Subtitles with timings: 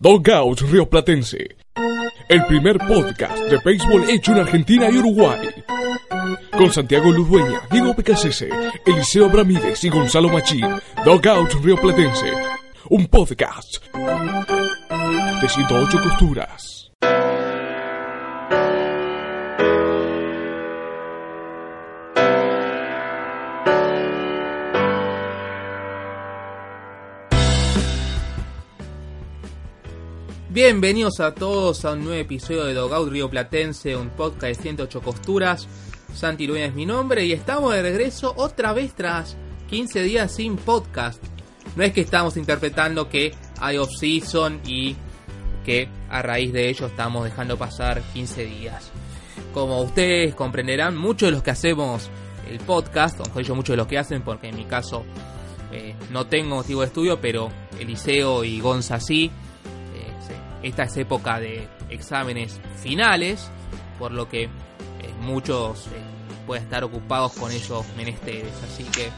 [0.00, 1.56] Dogout Río Platense.
[2.28, 5.40] El primer podcast de béisbol hecho en Argentina y Uruguay.
[6.56, 8.48] Con Santiago Ludueña, Diego Pecasese,
[8.86, 10.64] Eliseo Abramírez y Gonzalo Machín.
[11.04, 12.32] Dogout Río Platense.
[12.90, 13.78] Un podcast
[15.42, 16.87] de 108 costuras.
[30.50, 35.02] Bienvenidos a todos a un nuevo episodio de Dogout Río Platense, un podcast de 108
[35.02, 35.68] costuras.
[36.14, 39.36] Santi es mi nombre y estamos de regreso otra vez tras
[39.68, 41.22] 15 días sin podcast.
[41.76, 44.96] No es que estamos interpretando que hay off-season y
[45.66, 48.90] que a raíz de ello estamos dejando pasar 15 días.
[49.52, 52.08] Como ustedes comprenderán, muchos de los que hacemos
[52.48, 55.04] el podcast, o mejor dicho, muchos de los que hacen, porque en mi caso
[55.72, 59.30] eh, no tengo motivo de estudio, pero Eliseo y Gonza sí
[60.62, 63.50] esta es época de exámenes finales,
[63.98, 64.48] por lo que eh,
[65.20, 65.90] muchos eh,
[66.46, 68.52] pueden estar ocupados con esos menesteres.
[68.64, 69.08] Así que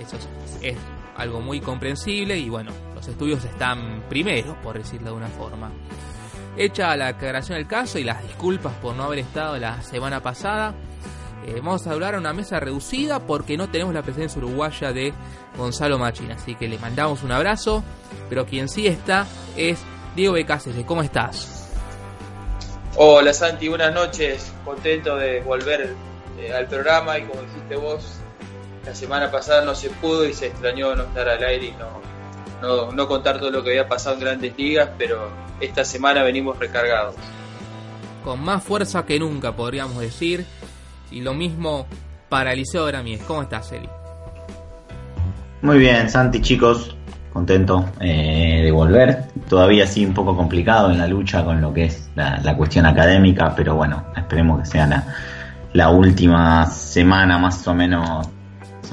[0.00, 0.16] eso
[0.62, 0.76] es,
[1.16, 5.70] algo muy comprensible y bueno, los estudios están primero, por decirlo de una forma.
[6.58, 10.74] Hecha la aclaración del caso y las disculpas por no haber estado la semana pasada,
[11.46, 15.14] eh, vamos a hablar a una mesa reducida porque no tenemos la presencia uruguaya de
[15.56, 16.30] Gonzalo Machín.
[16.32, 17.82] Así que le mandamos un abrazo,
[18.28, 19.78] pero quien sí está es
[20.16, 21.68] Diego Becasese, ¿cómo estás?
[22.96, 24.50] Hola Santi, buenas noches.
[24.64, 25.94] Contento de volver
[26.38, 28.14] eh, al programa y como dijiste vos,
[28.86, 31.72] la semana pasada no se pudo y se extrañó no estar al aire y
[32.62, 35.28] no, no, contar todo lo que había pasado en grandes ligas, pero
[35.60, 37.14] esta semana venimos recargados.
[38.24, 40.46] Con más fuerza que nunca, podríamos decir.
[41.10, 41.86] Y lo mismo
[42.30, 43.22] para Eliseo Gramies.
[43.24, 43.88] ¿Cómo estás, Eli?
[45.60, 46.95] Muy bien, Santi, chicos
[47.36, 49.24] contento eh, de volver.
[49.46, 53.54] Todavía sí un poco complicado en la lucha con lo que es la, cuestión académica,
[53.54, 55.04] pero bueno, esperemos que sea
[55.74, 58.26] la, última semana más o menos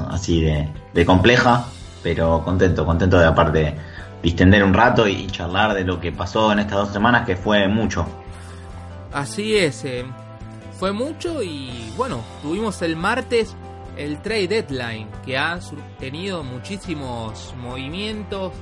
[0.09, 1.65] así de, compleja,
[2.03, 3.75] pero contento, contento de aparte
[4.21, 7.69] distender un rato y, charlar de lo que pasó en estas dos semanas, que fue
[7.69, 8.05] mucho.
[9.13, 10.03] Así es, eh,
[10.77, 13.55] fue mucho y bueno, tuvimos el martes
[13.97, 15.59] el trade deadline que ha
[15.99, 18.53] tenido muchísimos movimientos.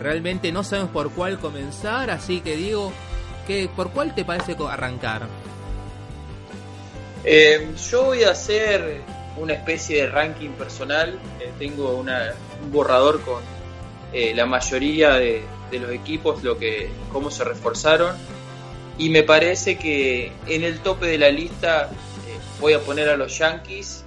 [0.00, 2.92] Realmente no sabemos por cuál comenzar, así que digo,
[3.76, 5.22] ¿por cuál te parece arrancar?
[7.24, 9.02] Eh, yo voy a hacer
[9.36, 11.18] una especie de ranking personal.
[11.40, 12.10] Eh, tengo un
[12.72, 13.42] borrador con
[14.12, 18.16] eh, la mayoría de, de, los equipos, lo que, cómo se reforzaron.
[18.98, 21.90] Y me parece que en el tope de la lista
[22.60, 24.04] voy a poner a los Yankees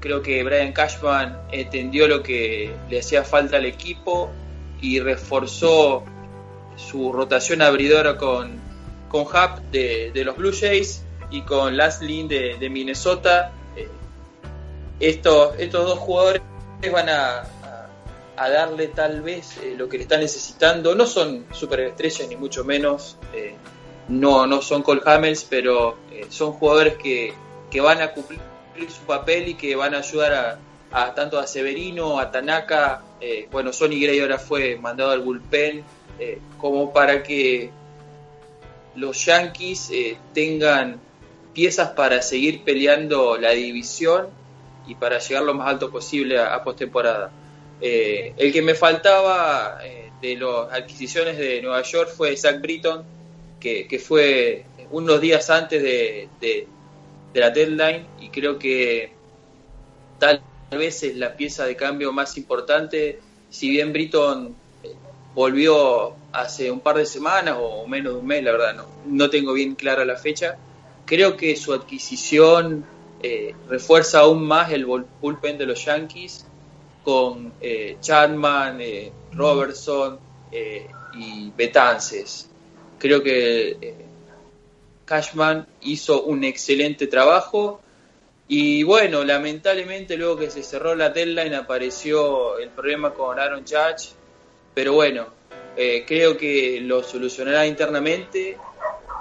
[0.00, 4.30] Creo que Brian Cashman entendió lo que le hacía falta al equipo
[4.80, 6.04] y reforzó
[6.76, 8.60] su rotación abridora con,
[9.08, 13.50] con Hub de, los Blue Jays y con Last Lynn de, Minnesota.
[13.76, 13.88] Eh,
[15.00, 16.42] estos, estos dos jugadores
[16.92, 17.42] van a,
[18.36, 20.94] a, darle tal vez eh, lo que le están necesitando.
[20.94, 23.16] No son superestrellas ni mucho menos.
[23.34, 23.56] Eh,
[24.06, 25.98] no, no son Cole Hamels, pero
[26.30, 27.34] son jugadores que,
[27.68, 28.40] que van a cumplir
[28.86, 33.72] su papel y que van a ayudar a, tanto a Severino, a Tanaka, eh, bueno,
[33.72, 35.84] Sonny Gray ahora fue mandado al bullpen,
[36.18, 37.70] eh, como para que
[38.94, 41.00] los Yankees eh, tengan
[41.52, 44.28] piezas para seguir peleando la división
[44.86, 47.30] y para llegar lo más alto posible a, postemporada.
[47.80, 49.78] el que me faltaba
[50.20, 53.04] de las adquisiciones de Nueva York fue Zach Britton,
[53.60, 56.68] que, fue unos días antes de
[57.34, 59.12] la deadline y creo que
[60.18, 63.20] tal vez es la pieza de cambio más importante.
[63.50, 64.94] Si bien Britton eh,
[65.34, 69.30] volvió hace un par de semanas o menos de un mes, la verdad no, no
[69.30, 70.56] tengo bien clara la fecha,
[71.06, 72.84] creo que su adquisición
[73.22, 76.46] eh, refuerza aún más el bullpen de los Yankees
[77.02, 78.80] con eh, Chapman,
[79.32, 80.18] Robertson
[81.14, 82.48] y Betances.
[82.98, 84.07] Creo que
[85.08, 87.80] Cashman hizo un excelente trabajo.
[88.46, 94.10] Y bueno, lamentablemente luego que se cerró la deadline apareció el problema con Aaron Judge,
[94.74, 95.26] pero bueno,
[95.76, 98.56] eh, creo que lo solucionará internamente.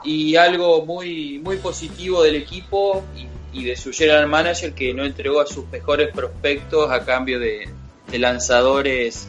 [0.03, 3.03] Y algo muy, muy positivo del equipo
[3.53, 7.67] y, de su general manager que no entregó a sus mejores prospectos a cambio de,
[8.13, 9.27] lanzadores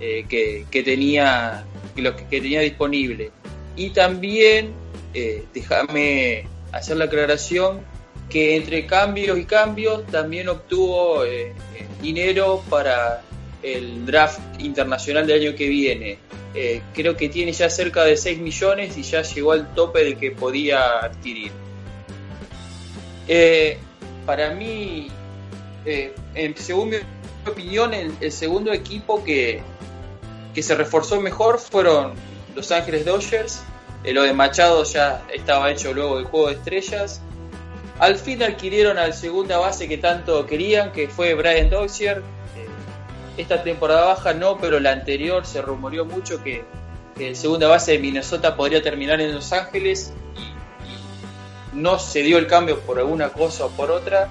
[0.00, 1.64] eh, que, tenía
[1.96, 3.30] que los que, tenía disponible.
[3.76, 4.74] Y también
[5.14, 7.80] eh, déjame hacer la aclaración
[8.28, 11.52] que entre cambios y cambios también obtuvo eh,
[12.00, 13.22] dinero para
[13.62, 16.18] el draft internacional del año que viene.
[16.54, 20.16] Eh, creo que tiene ya cerca de 6 millones y ya llegó al tope de
[20.16, 21.52] que podía adquirir.
[24.26, 25.08] Para mí,
[26.56, 26.96] según mi
[27.48, 29.62] opinión, el, segundo equipo que,
[30.54, 32.14] que se reforzó mejor fueron
[32.54, 33.62] Los Ángeles Dodgers.
[34.04, 37.20] Lo de Machado ya estaba hecho luego del juego de estrellas.
[37.98, 42.18] Al fin adquirieron al segunda base que tanto querían, que fue Brian Dozier.
[42.18, 42.66] Eh,
[43.36, 46.64] esta temporada baja no, pero la anterior se rumoreó mucho que,
[47.18, 50.14] el segunda base de Minnesota podría terminar en Los Ángeles
[51.74, 54.28] no se dio el cambio por alguna cosa o por otra.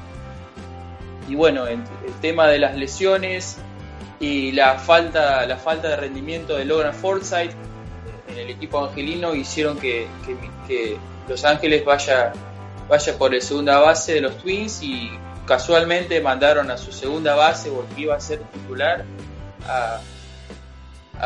[1.27, 1.83] Y bueno, el,
[2.21, 3.57] tema de las lesiones
[4.19, 7.55] y la falta, la falta de rendimiento de Logan Forsythe
[8.31, 10.07] en el equipo angelino hicieron que,
[11.27, 12.33] Los Ángeles vaya
[12.89, 15.11] vaya por el segunda base de los Twins y
[15.45, 19.05] casualmente mandaron a su segunda base o que iba a ser titular
[19.65, 20.01] a,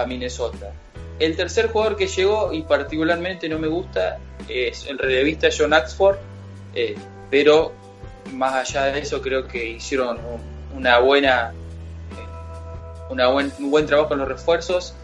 [0.07, 0.73] Minnesota.
[1.19, 4.17] El tercer jugador que llegó y particularmente no me gusta
[4.49, 6.17] es el relevista John Axford,
[6.73, 6.95] eh,
[7.29, 7.73] pero
[8.33, 10.17] más allá de eso creo que hicieron
[10.75, 14.95] una buena, eh, una buen, un buen trabajo en los refuerzos.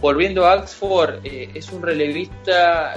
[0.00, 2.94] Volviendo a Axford, eh, es un relevista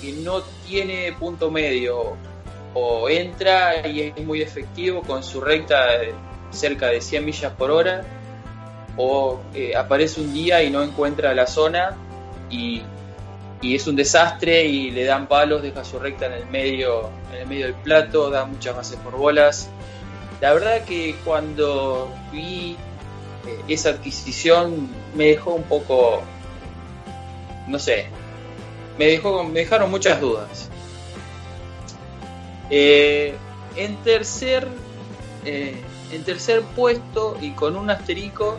[0.00, 2.16] que no tiene punto medio
[2.74, 5.86] o entra y es muy efectivo con su recta
[6.50, 8.04] cerca de 100 millas por hora,
[8.96, 11.96] o eh, aparece un día y no encuentra la zona
[12.50, 12.82] y,
[13.62, 17.46] es un desastre y le dan palos, deja su recta en el medio, en el
[17.48, 19.68] medio del plato, da muchas bases por bolas.
[20.40, 22.76] La verdad que cuando vi
[23.44, 26.22] eh, esa adquisición me dejó un poco,
[27.66, 28.06] no sé,
[28.98, 30.70] me, dejó, me dejaron muchas dudas.
[32.70, 33.34] Eh,
[33.76, 34.66] en, tercer,
[35.44, 35.74] eh,
[36.12, 38.58] en tercer puesto y con un asterico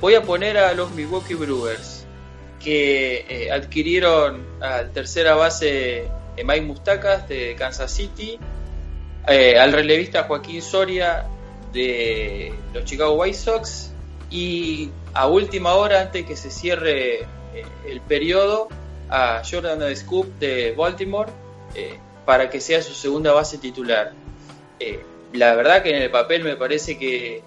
[0.00, 2.04] voy a poner a los Milwaukee Brewers
[2.62, 8.38] que eh, adquirieron al tercera base Mike Mustacas de Kansas City,
[9.26, 11.26] al relevista Joaquín Soria
[11.72, 13.92] de los Chicago White Sox
[14.30, 17.26] y a última hora antes que se cierre
[17.86, 18.68] el periodo
[19.08, 21.30] a Jordan Scoop de Baltimore
[22.30, 24.12] para que sea su segunda base titular.
[24.78, 25.00] Eh,
[25.32, 27.42] la verdad que en el papel me parece que eh,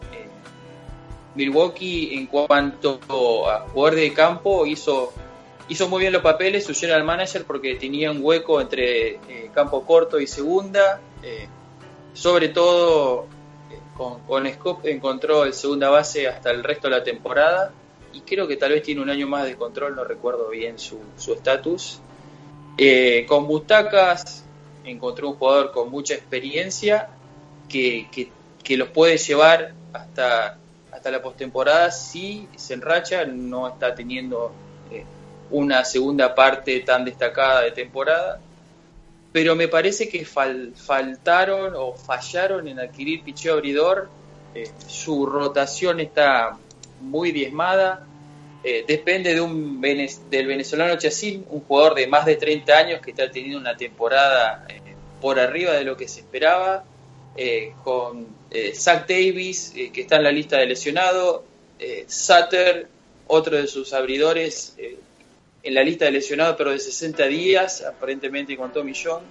[1.35, 2.99] Milwaukee en cuanto
[3.49, 5.13] a jugador de campo hizo,
[5.69, 9.85] hizo muy bien los papeles, su general manager porque tenía un hueco entre eh, campo
[9.85, 10.99] corto y segunda.
[12.13, 13.27] sobre todo
[13.95, 17.71] con, con Scope encontró el segunda base hasta el resto de la temporada
[18.13, 20.99] y creo que tal vez tiene un año más de control, no recuerdo bien su
[21.33, 21.99] estatus.
[23.27, 24.43] con Butacas
[24.83, 27.09] encontró un jugador con mucha experiencia
[27.69, 28.07] que,
[28.63, 30.57] que, los puede llevar hasta,
[30.91, 34.51] hasta la postemporada si se enracha, no está teniendo
[34.91, 35.03] eh,
[35.51, 38.39] una segunda parte tan destacada de temporada.
[39.31, 44.09] Pero me parece que faltaron o fallaron en adquirir picheo abridor.
[44.53, 46.55] Eh, su rotación está
[47.01, 48.05] muy diezmada.
[48.63, 53.11] Eh, depende de un del venezolano Chacín, un jugador de más de 30 años que
[53.11, 54.79] está teniendo una temporada eh,
[55.19, 56.85] por arriba de lo que se esperaba,
[57.35, 58.27] eh, con
[58.73, 61.41] Zach Davis, que está en la lista de lesionados,
[62.07, 62.87] Sutter,
[63.25, 64.75] otro de sus abridores,
[65.63, 69.23] en la lista de lesionados, pero de 60 días, aparentemente con Tommy John.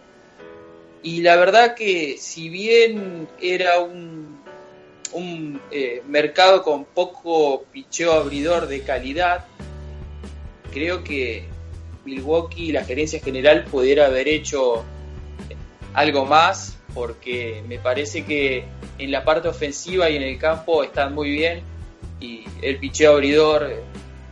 [1.05, 4.32] Y la verdad que si bien era un
[5.13, 9.45] un eh, mercado con poco picheo abridor de calidad,
[10.73, 11.45] creo que
[12.05, 14.85] Milwaukee, la gerencia general, pudiera haber hecho
[15.95, 18.65] algo más, porque me parece que
[18.99, 21.63] en la parte ofensiva y en el campo están muy bien,
[22.21, 23.81] y el picheo abridor eh,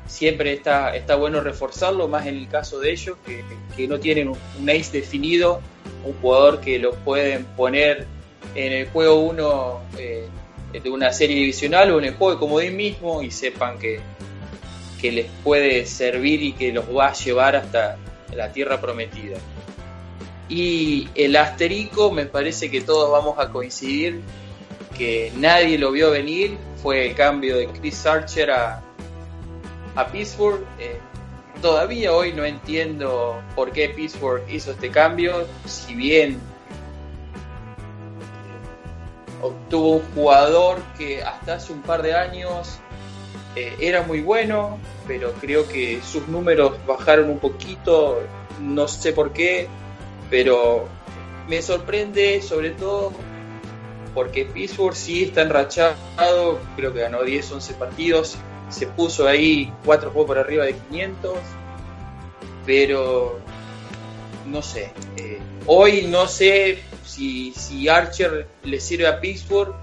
[0.06, 4.70] siempre está, está bueno reforzarlo, más en el caso de ellos, que, no tienen un,
[4.70, 5.60] ace definido,
[6.04, 8.06] un jugador que lo pueden poner
[8.54, 9.80] en el juego 1
[10.72, 14.00] de una serie divisional o en el juego de comodín mismo y sepan que,
[15.00, 17.96] que les puede servir y que los va a llevar hasta
[18.34, 19.38] la tierra prometida.
[20.48, 24.20] Y el asterico me parece que todos vamos a coincidir
[24.96, 28.82] que nadie lo vio venir, fue el cambio de Chris Archer a,
[29.94, 30.64] a Pittsburgh.
[30.78, 30.98] Eh,
[31.62, 36.38] todavía hoy no entiendo por qué Pittsburgh hizo este cambio, si bien
[39.42, 42.78] obtuvo un jugador que hasta hace un par de años
[43.56, 48.20] eh, era muy bueno, pero creo que sus números bajaron un poquito,
[48.60, 49.68] no sé por qué,
[50.28, 50.86] pero
[51.48, 53.12] me sorprende sobre todo
[54.14, 58.36] porque Pittsburgh sí está enrachado, creo que ganó 10, 11 partidos,
[58.68, 61.38] se puso ahí 4 juegos por arriba de 500,
[62.66, 63.38] pero
[64.46, 66.78] no sé, eh, hoy no sé
[67.20, 69.74] si, si Archer le sirve a Pittsburgh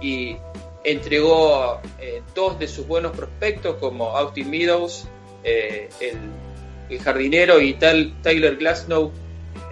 [0.00, 0.36] y
[0.82, 5.06] entregó eh, dos de sus buenos prospectos como Austin Meadows,
[5.44, 9.12] eh, el, jardinero y tal, Tyler Glasnow,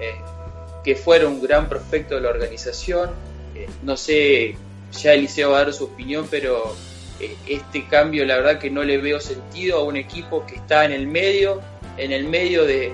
[0.01, 0.15] eh,
[0.85, 3.11] que fueron un gran prospecto de la organización.
[3.83, 4.57] no sé,
[4.93, 6.77] ya Eliseo va a dar su opinión, pero
[7.49, 10.93] este cambio la verdad que no le veo sentido a un equipo que está en
[10.93, 11.63] el medio,
[11.97, 12.93] en el medio de,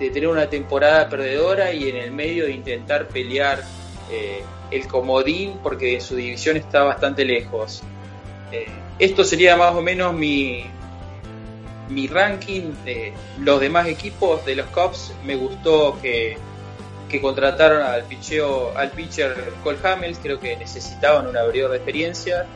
[0.00, 3.62] de tener una temporada perdedora y en el medio de intentar pelear
[4.10, 7.82] eh, el comodín porque su división está bastante lejos.
[8.50, 8.66] Eh,
[8.98, 10.64] esto sería más o menos mi,
[11.90, 15.12] mi ranking de los demás equipos de los Cubs.
[15.24, 16.38] Me gustó que,
[17.10, 22.46] que contrataron al, picheo, al pitcher Cole Hamels, creo que necesitaban un abridor de experiencia.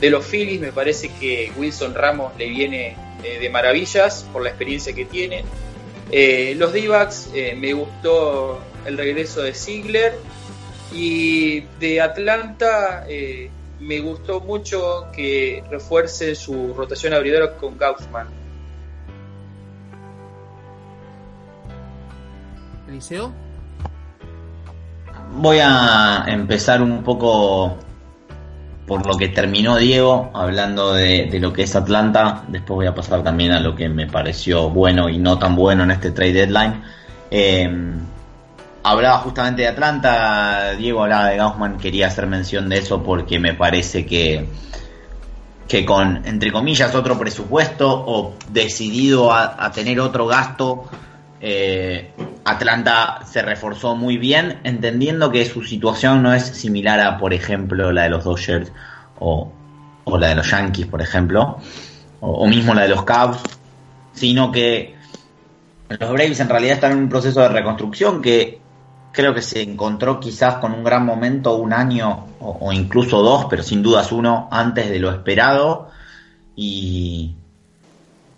[0.00, 4.48] De los Phillies me parece que Wilson Ramos le viene eh, de maravillas por la
[4.48, 5.44] experiencia que tiene.
[6.10, 10.18] Los d me gustó el regreso de Ziegler
[10.92, 13.50] y de Atlanta eh,
[13.80, 18.26] me gustó mucho que refuerce su rotación abridora con Gaussman.
[22.88, 23.32] Eliseo.
[25.30, 27.76] Voy a empezar un poco
[28.88, 32.44] por lo que terminó Diego, hablando de, lo que es Atlanta.
[32.48, 35.84] Después voy a pasar también a lo que me pareció bueno y no tan bueno
[35.84, 36.82] en este trade deadline.
[37.30, 37.70] Eh,
[38.82, 43.52] hablaba justamente de Atlanta, Diego hablaba de Gaussman, quería hacer mención de eso porque me
[43.52, 44.48] parece que,
[45.68, 50.84] que con, entre comillas, otro presupuesto o decidido a, tener otro gasto,
[51.40, 52.12] eh,
[52.50, 57.92] Atlanta se reforzó muy bien, entendiendo que su situación no es similar a, por ejemplo,
[57.92, 58.72] la de los Dodgers
[59.18, 59.52] o,
[60.04, 61.58] o la de los Yankees, por ejemplo,
[62.20, 63.42] o, o mismo la de los Cubs,
[64.12, 64.96] sino que
[65.88, 68.60] los Braves en realidad están en un proceso de reconstrucción que
[69.12, 73.62] creo que se encontró quizás con un gran momento un año o, incluso dos, pero
[73.62, 75.90] sin dudas uno antes de lo esperado.
[76.54, 77.34] Y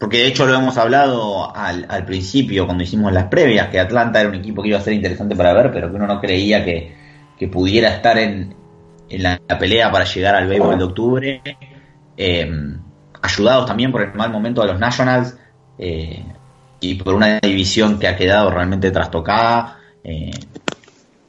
[0.00, 4.30] porque de hecho lo hemos hablado al, principio cuando hicimos las previas, que Atlanta era
[4.30, 6.99] un equipo que iba a ser interesante para ver, pero que uno no creía que,
[7.52, 8.54] pudiera estar en,
[9.11, 11.42] la, pelea para llegar al béisbol de octubre.
[12.16, 12.50] Eh,
[13.23, 15.38] ayudados también por el mal momento de los Nationals
[15.78, 16.25] eh,
[16.80, 19.78] y por una división que ha quedado realmente trastocada.
[20.02, 20.30] Eh,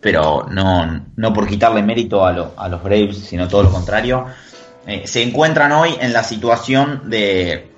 [0.01, 4.25] pero no, no por quitarle mérito a, a los Braves, sino todo lo contrario.
[4.87, 7.70] Eh, se encuentran hoy en la situación de,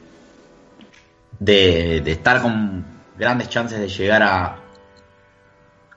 [1.40, 2.86] de, estar con
[3.18, 4.56] grandes chances de llegar a,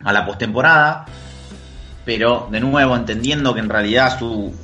[0.02, 1.06] a la postemporada,
[2.04, 4.54] pero de nuevo entendiendo que en realidad su,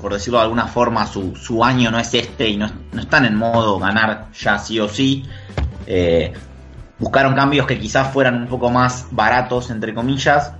[0.00, 3.24] por decirlo de alguna forma, su, su año no es este y no, no, están
[3.24, 5.24] en modo ganar ya sí o sí.
[5.86, 6.32] Eh,
[6.98, 10.52] buscaron cambios que quizás fueran un poco más baratos, entre comillas,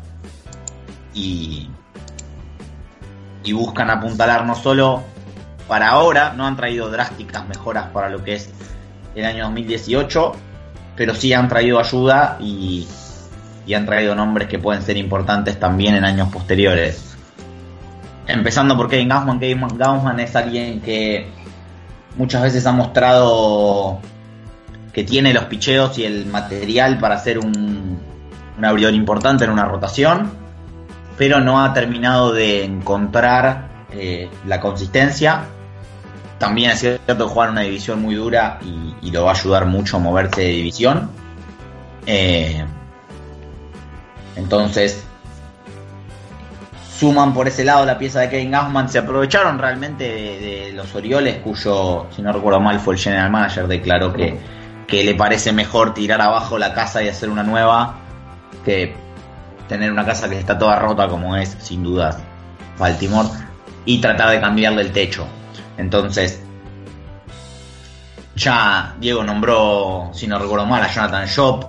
[1.13, 1.71] y,
[3.45, 5.03] y buscan apuntalar no solo
[5.69, 8.51] para ahora, no han traído drásticas mejoras para lo que es
[9.15, 10.33] el año 2018,
[10.97, 12.87] pero sí han traído ayuda y,
[13.67, 17.17] y han traído nombres que pueden ser importantes también en años posteriores.
[18.27, 19.39] Empezando por Kevin Gaussman.
[19.39, 21.29] Kevin Gaussman es alguien que
[22.17, 24.01] muchas veces ha mostrado
[24.93, 27.99] que tiene los picheos y el material para ser un,
[28.57, 30.45] un abridor importante en una rotación
[31.17, 35.45] pero no ha terminado de encontrar eh, la consistencia.
[36.39, 40.01] También es cierto jugar una división muy dura y, lo va a ayudar mucho a
[40.01, 41.11] moverse de división.
[42.07, 42.65] Eh,
[44.37, 45.05] entonces,
[46.99, 48.89] suman por ese lado la pieza de Kevin Gausman.
[48.89, 53.69] Se aprovecharon realmente de, los Orioles, cuyo, si no recuerdo mal, fue el general manager,
[53.69, 54.37] declaró que,
[54.87, 57.97] que le parece mejor tirar abajo la casa y hacer una nueva
[58.65, 58.95] que
[59.69, 62.19] tener una casa que está toda rota como es sin dudas
[62.79, 63.29] Baltimore
[63.85, 65.27] y tratar de cambiarle el techo.
[65.77, 66.43] Entonces,
[68.37, 71.65] ya Diego nombró, si no recuerdo mal, a Jonathan Shop,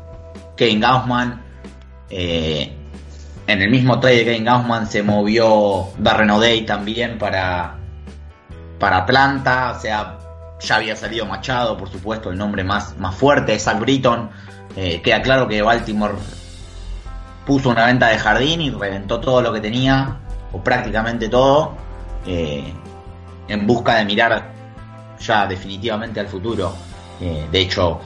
[0.56, 1.42] Kevin Gaussman.
[2.10, 2.76] Eh,
[3.48, 7.76] en el mismo trade de Kevin Gaussman se movió Darren O'Day también para,
[8.80, 9.74] para Atlanta.
[9.78, 10.18] O sea,
[10.60, 14.30] ya había salido Machado, por supuesto, el nombre más, más fuerte, Zach Britton.
[14.76, 16.16] Eh, queda claro que Baltimore
[17.46, 20.18] puso una venta de jardín y reventó todo lo que tenía,
[20.52, 21.76] o prácticamente todo,
[22.26, 22.74] eh,
[23.48, 24.52] en busca de mirar
[25.20, 26.74] ya definitivamente al futuro.
[27.22, 28.00] Eh, de hecho,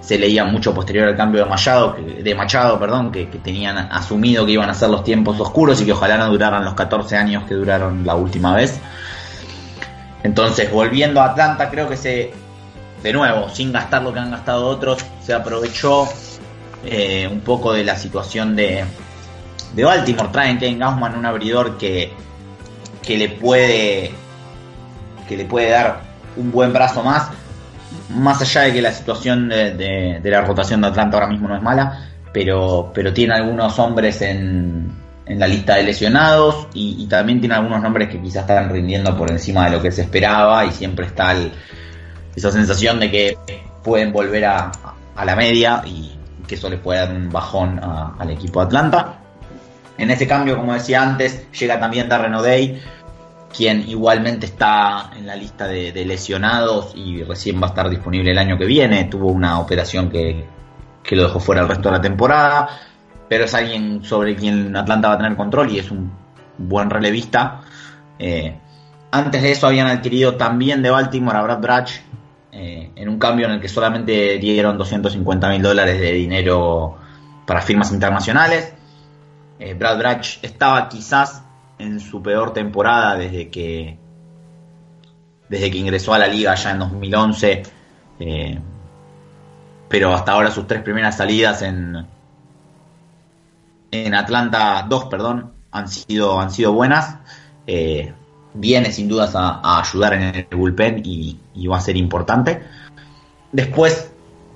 [0.00, 4.46] se leía mucho posterior al cambio de Machado, de Machado, perdón, que, que, tenían asumido
[4.46, 7.44] que iban a ser los tiempos oscuros y que ojalá no duraran los 14 años
[7.44, 8.80] que duraron la última vez.
[10.22, 12.32] Entonces, volviendo a Atlanta, creo que se,
[13.02, 16.08] de nuevo, sin gastar lo que han gastado otros, se aprovechó
[16.84, 18.84] eh, un poco de la situación de,
[19.74, 20.28] de Baltimore.
[20.32, 22.12] Traen Kevin Gaussman un abridor que,
[23.02, 24.12] que le puede
[25.28, 26.00] que le puede dar
[26.36, 27.30] un buen brazo más.
[28.10, 29.74] Más allá de que la situación de,
[30.22, 34.22] de, la rotación de Atlanta ahora mismo no es mala, pero, pero tiene algunos hombres
[34.22, 34.90] en,
[35.26, 39.16] en la lista de lesionados y, y, también tiene algunos nombres que quizás están rindiendo
[39.16, 41.52] por encima de lo que se esperaba y siempre está el,
[42.34, 43.38] esa sensación de que
[43.82, 44.70] pueden volver a,
[45.14, 46.16] a, la media y
[46.46, 49.18] que eso le puede dar un bajón a, al equipo de Atlanta.
[49.98, 52.80] En ese cambio, como decía antes, llega también Darren O'Day,
[53.56, 58.38] quien igualmente está en la lista de, lesionados y recién va a estar disponible el
[58.38, 59.04] año que viene.
[59.04, 60.44] Tuvo una operación que,
[61.02, 62.68] que lo dejó fuera el resto de la temporada
[63.28, 66.12] pero es alguien sobre quien Atlanta va a tener control y es un
[66.58, 67.62] buen relevista.
[68.18, 68.56] Eh,
[69.10, 71.90] antes de eso habían adquirido también de Baltimore a Brad Brach
[72.52, 76.96] eh, en un cambio en el que solamente dieron 250 mil dólares de dinero
[77.46, 78.72] para firmas internacionales.
[79.58, 81.42] Eh, Brad Brach estaba quizás
[81.78, 83.98] en su peor temporada desde que
[85.48, 87.62] desde que ingresó a la liga ya en 2011
[89.88, 92.06] pero hasta ahora sus tres primeras salidas en
[93.90, 97.18] en Atlanta, dos, perdón, han sido, han sido buenas.
[97.66, 98.12] Eh,
[98.54, 102.62] viene sin dudas a, ayudar en el bullpen y, y, va a ser importante.
[103.52, 104.10] Después,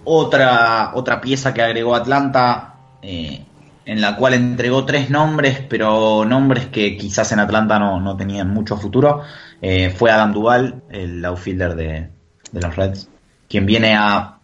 [0.05, 3.45] otra, otra pieza que agregó Atlanta, eh,
[3.90, 8.48] en la cual entregó tres nombres, pero nombres que quizás en Atlanta no, no tenían
[8.48, 9.22] mucho futuro,
[9.61, 12.09] eh, fue Adam Duval, el outfielder de,
[12.53, 13.09] de los Reds,
[13.48, 14.38] quien viene a,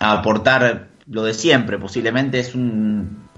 [0.00, 3.28] aportar lo de siempre, posiblemente es un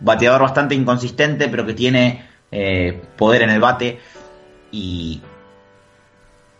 [0.00, 3.98] bateador bastante inconsistente, pero que tiene eh, poder en el bate.
[4.70, 5.22] Y,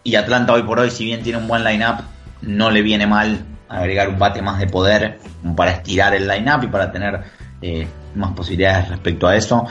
[0.05, 2.03] y Atlanta hoy por hoy, si bien tiene un buen line-up,
[2.41, 5.19] no le viene mal agregar un bate más de poder
[5.55, 9.67] para estirar el line-up y para tener eh, más posibilidades respecto a eso.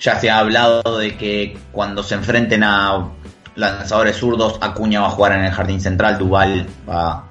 [0.00, 3.08] Ya se ha hablado de que cuando se enfrenten a
[3.54, 7.24] lanzadores zurdos, Acuña va a jugar en el jardín central, Duval va,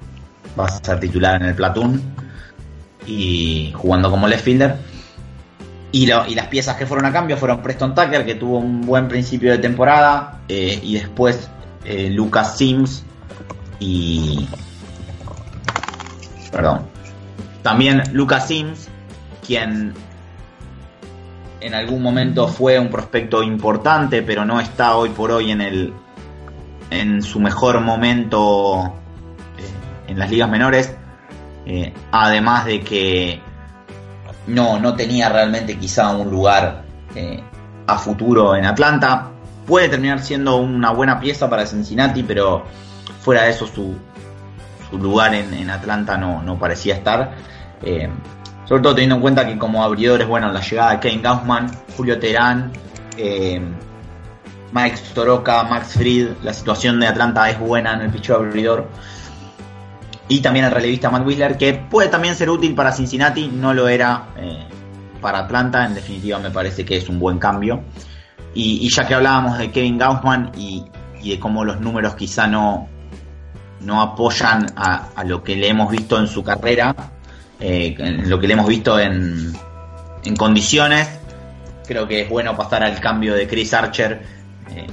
[0.58, 2.00] va a ser titular en el platoon
[3.06, 4.76] y jugando como left fielder.
[5.94, 9.50] Y, las piezas que fueron a cambio fueron Preston Tucker, que tuvo un buen principio
[9.50, 11.50] de temporada, eh, y después
[11.84, 13.04] eh, Lucas Sims
[13.78, 14.48] y...
[16.50, 16.86] Perdón.
[17.62, 18.88] También Lucas Sims,
[19.46, 19.94] quien
[21.60, 25.92] en algún momento fue un prospecto importante, pero no está hoy por hoy en el
[26.90, 28.92] en su mejor momento
[29.58, 30.94] eh, en las ligas menores.
[31.64, 33.40] Eh, además de que
[34.46, 36.82] no, no tenía realmente quizá un lugar
[37.14, 37.42] eh,
[37.86, 39.30] a futuro en Atlanta.
[39.66, 42.64] Puede terminar siendo una buena pieza para Cincinnati, pero
[43.20, 43.94] fuera de eso su,
[44.90, 47.36] su lugar en, en, Atlanta no, no parecía estar.
[48.64, 52.18] Sobre todo teniendo en cuenta que como abridores, bueno, la llegada de Kane Gaussman, Julio
[52.18, 52.72] Terán,
[53.16, 53.60] eh,
[54.72, 58.88] Mike Soroka, Max Fried, la situación de Atlanta es buena en el picho abridor
[60.32, 63.86] y también el relevista Matt Whistler, que puede también ser útil para Cincinnati, no lo
[63.86, 64.64] era eh,
[65.20, 67.82] para Atlanta, en definitiva me parece que es un buen cambio.
[68.54, 70.84] Y, ya que hablábamos de Kevin Gaussman y,
[71.22, 72.88] de cómo los números quizá no,
[73.80, 76.94] no apoyan a, lo que le hemos visto en su carrera,
[77.64, 77.94] eh,
[78.24, 79.52] lo que le hemos visto en,
[80.24, 81.08] en, condiciones,
[81.86, 84.20] creo que es bueno pasar al cambio de Chris Archer.
[84.74, 84.88] Eh,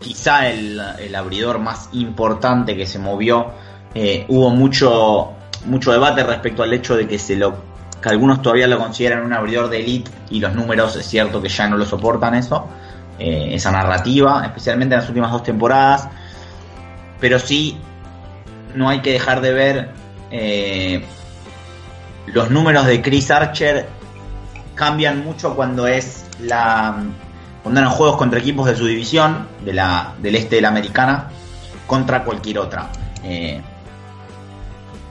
[0.00, 3.52] quizá el, el abridor más importante que se movió
[3.94, 5.32] eh, hubo mucho,
[5.66, 7.70] mucho debate respecto al hecho de que se lo
[8.02, 11.48] que algunos todavía lo consideran un abridor de elite y los números es cierto que
[11.48, 12.66] ya no lo soportan eso,
[13.18, 16.08] esa narrativa, especialmente en las últimas dos temporadas,
[17.20, 17.78] pero sí
[18.74, 19.90] no hay que dejar de ver
[20.30, 21.04] eh,
[22.32, 23.88] los números de Chris Archer
[24.74, 26.96] cambian mucho cuando es la
[27.62, 31.28] cuando eran juegos contra equipos de su división de la, del este de la americana
[31.86, 32.88] contra cualquier otra
[33.22, 33.60] eh,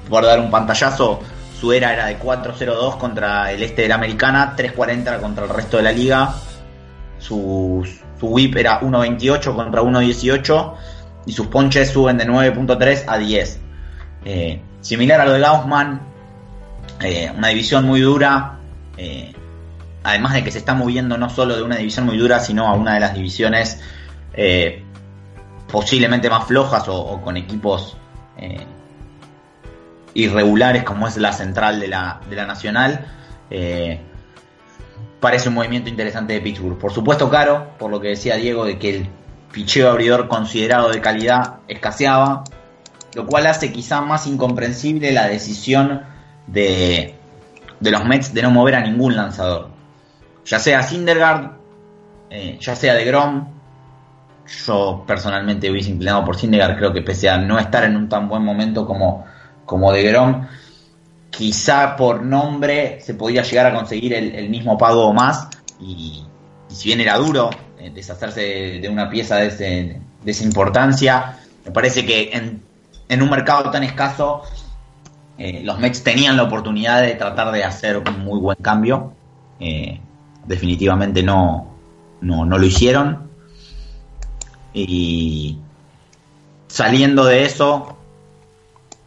[0.09, 1.19] dar un pantallazo,
[1.59, 5.77] su era era de 4-0-2 contra el este de la americana, 3-40 contra el resto
[5.77, 6.33] de la liga.
[7.19, 7.87] Su,
[8.19, 10.73] su whip era 1-28 contra 1-18
[11.25, 13.59] y sus ponches suben de 9.3 a 10.
[14.25, 16.01] Eh, similar a lo de Gaussman,
[17.01, 18.59] eh, una división muy dura,
[18.97, 19.33] eh,
[20.03, 22.73] además de que se está moviendo no solo de una división muy dura, sino a
[22.73, 23.81] una de las divisiones
[25.69, 27.97] posiblemente más flojas o, con equipos
[30.13, 33.05] irregulares como es la central de la, de la Nacional.
[35.19, 36.77] parece un movimiento interesante de Pittsburgh.
[36.77, 39.09] Por supuesto caro, por lo que decía Diego, de que el
[39.51, 42.43] picheo abridor considerado de calidad escaseaba,
[43.13, 46.03] lo cual hace quizá más incomprensible la decisión
[46.51, 47.15] de,
[47.79, 49.69] de los Mets de no mover a ningún lanzador.
[50.45, 51.51] Ya sea Syndergaard,
[52.29, 53.47] eh, ya sea de Grom,
[54.65, 58.27] yo personalmente hubiese inclinado por Syndergaard, creo que pese a no estar en un tan
[58.27, 59.25] buen momento como,
[59.65, 60.47] como de Grom,
[61.29, 66.25] quizá por nombre se podía llegar a conseguir el, mismo pago o más, y,
[66.67, 68.41] si bien era duro eh, deshacerse
[68.81, 72.69] de, una pieza de, de esa importancia, me parece que en
[73.09, 74.43] en un mercado tan escaso,
[75.39, 79.13] eh, los Mets tenían la oportunidad de tratar de hacer un muy buen cambio.
[79.59, 79.99] Eh,
[80.45, 81.75] definitivamente no,
[82.21, 83.29] no, lo hicieron.
[84.73, 85.57] Y
[86.67, 87.97] saliendo de eso,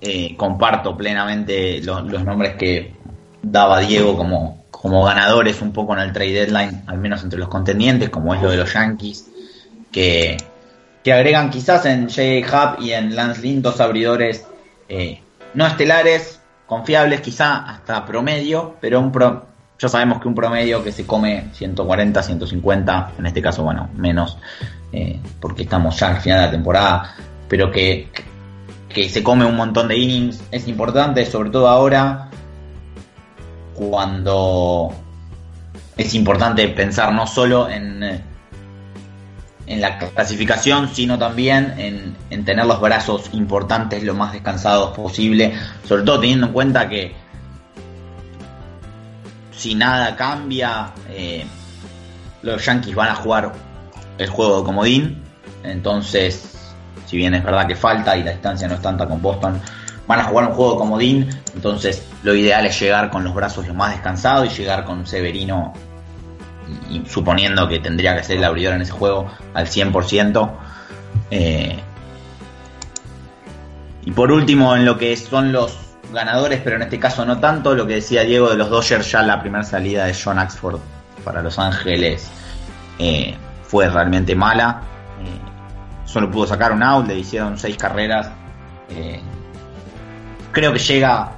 [0.01, 2.95] eh, comparto plenamente los, nombres que
[3.43, 7.49] daba Diego como, como ganadores un poco en el trade deadline, al menos entre los
[7.49, 9.29] contendientes, como es lo de los Yankees,
[9.93, 10.39] que
[11.03, 12.47] que agregan quizás en J.
[12.47, 14.47] Hub y en Lance Lynn dos abridores
[15.55, 19.47] no estelares, confiables, quizá hasta promedio, pero un pro,
[19.79, 24.39] ya sabemos que un promedio que se come 140, 150, en este caso, bueno, menos,
[24.93, 27.15] eh, porque estamos ya al final de la temporada,
[27.49, 28.09] pero que,
[28.89, 32.29] que se come un montón de innings es importante, sobre todo ahora,
[33.75, 34.93] cuando
[35.97, 38.32] es importante pensar no solo en
[39.73, 41.75] en la clasificación, sino también
[42.29, 45.55] en, tener los brazos importantes lo más descansados posible,
[45.89, 47.15] sobre todo teniendo en cuenta que
[49.57, 51.47] si nada cambia, eh,
[52.43, 53.53] los Yankees van a jugar
[54.19, 55.23] el juego de comodín,
[55.63, 56.75] entonces,
[57.07, 59.59] si bien es verdad que falta y la distancia no es tanta con Boston,
[60.07, 63.67] van a jugar un juego de comodín, entonces lo ideal es llegar con los brazos
[63.67, 65.73] lo más descansados y llegar con Severino
[66.91, 70.51] y suponiendo que tendría que ser el abridor en ese juego al 100%.
[71.31, 71.79] Eh,
[74.05, 75.79] y por último, en lo que son los
[76.13, 79.23] ganadores, pero en este caso no tanto, lo que decía Diego de los Dodgers, ya
[79.23, 80.81] la primera salida de John Axford
[81.25, 82.31] para Los Ángeles
[82.99, 84.83] eh, fue realmente mala.
[85.21, 88.31] Eh, solo pudo sacar un out, le hicieron seis carreras.
[90.53, 91.33] creo que llega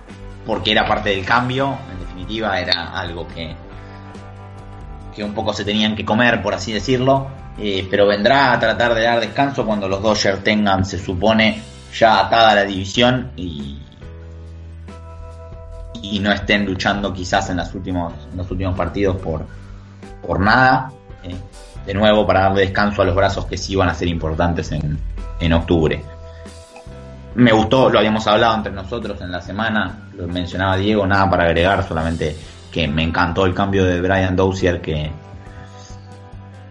[0.46, 3.54] porque era parte del cambio, en definitiva era algo que,
[5.14, 8.94] que un poco se tenían que comer, por así decirlo, eh, pero vendrá a tratar
[8.94, 11.62] de dar descanso cuando los Dodgers tengan, se supone,
[11.96, 13.79] ya atada la división y,
[16.03, 19.46] y no estén luchando quizás en, los últimos, los últimos partidos por,
[20.27, 20.90] por nada.
[21.22, 21.37] Eh,
[21.87, 24.98] de nuevo, para darle descanso a los brazos que sí van a ser importantes en,
[25.38, 26.03] en octubre.
[27.35, 31.44] Me gustó, lo habíamos hablado entre nosotros en la semana, lo mencionaba Diego, nada para
[31.44, 32.37] agregar, solamente
[32.74, 35.08] que me encantó el cambio de Brian Dozier que,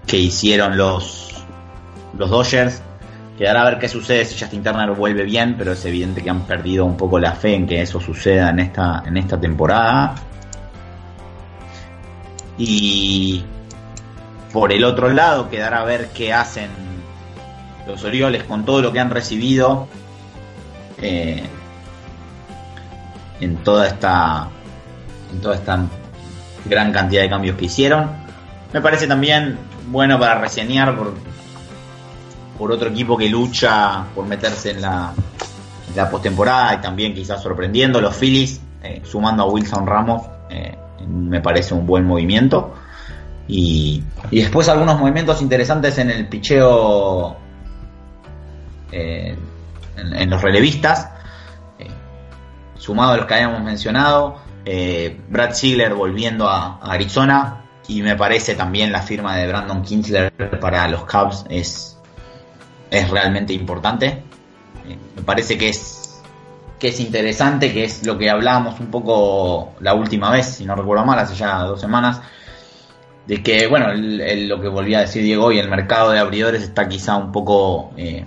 [0.06, 1.46] que hicieron los,
[2.18, 2.82] los Dodgers.
[3.38, 6.42] Quedará a ver qué sucede si Justin Turner vuelve bien, pero es evidente que han
[6.42, 10.16] perdido un poco la fe en que eso suceda en esta, en esta temporada.
[12.58, 13.46] Y
[14.52, 16.70] por el otro lado, quedará a ver qué hacen
[17.88, 19.88] los Orioles con todo lo que han recibido
[21.02, 21.44] eh,
[23.40, 24.50] en toda esta
[25.42, 25.80] toda esta
[26.66, 28.12] gran cantidad de cambios que hicieron.
[28.74, 31.14] Me parece también bueno para reseñar por,
[32.58, 35.14] por otro equipo que lucha por meterse en la,
[35.96, 38.02] la postemporada y también quizás sorprendiendo.
[38.02, 40.76] Los Phillies, eh, sumando a Wilson Ramos, eh,
[41.08, 42.74] me parece un buen movimiento.
[43.48, 47.36] Y, y, después algunos movimientos interesantes en el picheo
[48.92, 49.36] eh,
[49.98, 51.10] en, los relevistas,
[52.78, 54.38] sumado a los que habíamos mencionado.
[54.66, 60.32] Eh, Brad Ziegler volviendo a, Arizona y me parece también la firma de Brandon Kinsler
[60.60, 61.98] para los Cubs es,
[62.90, 64.24] es realmente importante.
[64.88, 66.22] Eh, me parece que es,
[66.80, 70.76] que es interesante, que es lo que hablábamos un poco la última vez, si no
[70.76, 72.22] recuerdo mal, hace ya dos semanas,
[73.28, 76.88] de que, bueno, lo que volví a decir Diego hoy, el mercado de abridores está
[76.88, 78.26] quizá un poco eh,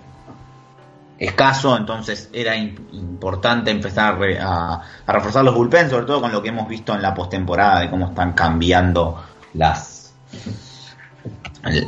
[1.19, 6.69] escaso, entonces era importante empezar a, reforzar los bullpen, sobre todo con lo que hemos
[6.69, 9.23] visto en la postemporada, de cómo están cambiando
[9.55, 10.13] las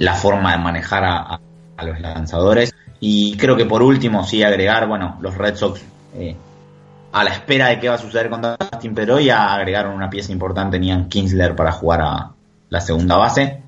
[0.01, 1.41] la forma de manejar a,
[1.85, 2.75] los lanzadores.
[3.01, 5.81] Y creo que por último, sí, agregar, bueno, los Red Sox
[6.15, 6.37] eh,
[7.13, 10.77] a la espera de qué va a suceder con Dustin Pedroia, agregaron una pieza importante
[10.77, 12.31] en Ian Kinsler para jugar a
[12.69, 13.63] la segunda base.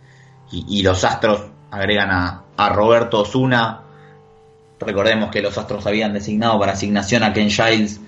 [0.53, 3.83] Y, los Astros agregan a, a Roberto Osuna.
[4.81, 8.01] Recordemos que los Astros habían designado para asignación a Ken Giles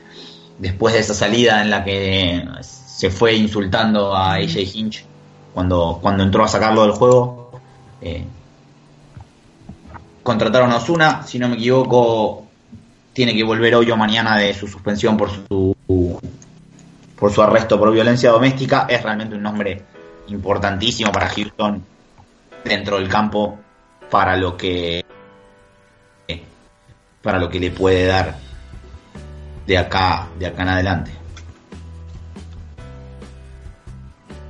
[0.58, 5.04] después de esa salida en la que se fue insultando a AJ Hinch
[5.52, 7.50] cuando, cuando entró a sacarlo del juego.
[8.00, 8.24] Eh,
[10.22, 12.46] contrataron a Osuna, si no me equivoco,
[13.12, 15.76] tiene que volver hoy o mañana de su suspensión por su
[17.16, 18.86] por su arresto por violencia doméstica.
[18.88, 19.82] Es realmente un nombre
[20.28, 21.84] importantísimo para Houston
[22.64, 23.58] dentro del campo
[24.10, 25.01] para lo que
[27.22, 28.36] para lo que le puede dar
[29.66, 31.10] de acá de acá en adelante.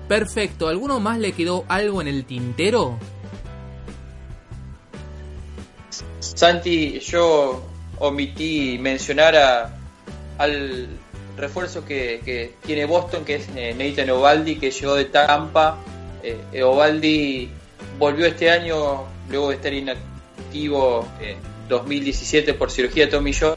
[0.09, 2.99] Perfecto, ¿alguno más le quedó algo en el tintero?
[6.21, 7.63] Santi, yo
[7.99, 9.71] omití mencionar a,
[10.39, 10.89] al
[11.37, 15.79] refuerzo que, tiene Boston, que es eh, Nathan Ovaldi, que llegó de Tampa.
[16.23, 17.51] Eh, Ovaldi
[17.99, 23.57] volvió este año, luego de estar inactivo en 2017 por cirugía Tommy John,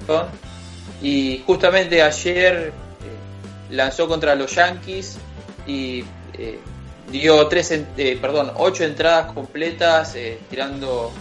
[1.02, 5.18] y justamente ayer eh, lanzó contra los Yankees
[5.68, 6.60] y eh,
[7.12, 7.74] dio tres,
[8.22, 10.16] perdón, ocho entradas completas,
[10.50, 11.12] tirando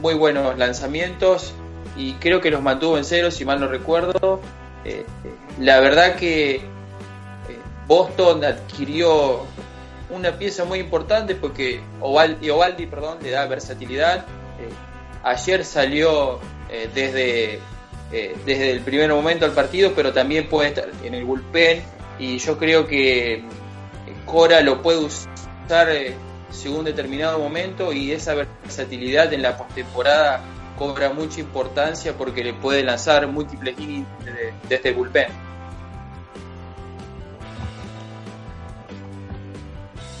[0.00, 1.52] muy buenos lanzamientos
[1.98, 4.40] y creo que los mantuvo en cero, si mal no recuerdo.
[4.84, 5.04] Eh,
[5.58, 6.60] la verdad que eh,
[7.86, 9.44] Boston adquirió
[10.10, 14.24] una pieza muy importante porque Ovaldi, Ovaldi perdón, le da versatilidad.
[15.24, 16.40] Eh, ayer salió
[16.94, 17.60] desde,
[18.10, 21.82] desde el primer momento al partido, pero también puede estar en el bullpen
[22.18, 23.42] y yo creo que
[24.26, 25.88] Cora lo puede usar
[26.50, 30.42] según determinado momento y esa versatilidad en la postemporada
[30.78, 35.26] cobra mucha importancia porque le puede lanzar múltiples innings desde, este bullpen.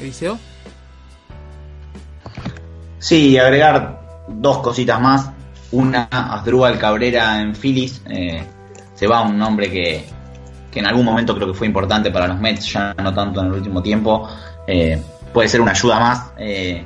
[0.00, 0.38] ¿Eliseo?
[2.98, 3.97] Sí, agregar
[4.28, 5.30] dos cositas más.
[5.70, 8.02] Una, Asdrúbal Cabrera en Phillies.
[8.08, 8.42] Eh,
[8.94, 10.04] se va un nombre que,
[10.70, 13.46] que en algún momento creo que fue importante para los Mets, ya no tanto en
[13.46, 14.28] el último tiempo.
[14.66, 15.00] Eh,
[15.32, 16.32] puede ser una ayuda más.
[16.38, 16.84] Eh,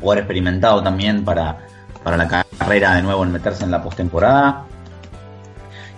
[0.00, 1.58] jugador experimentado también para,
[2.02, 4.64] para la carrera de nuevo en meterse en la postemporada.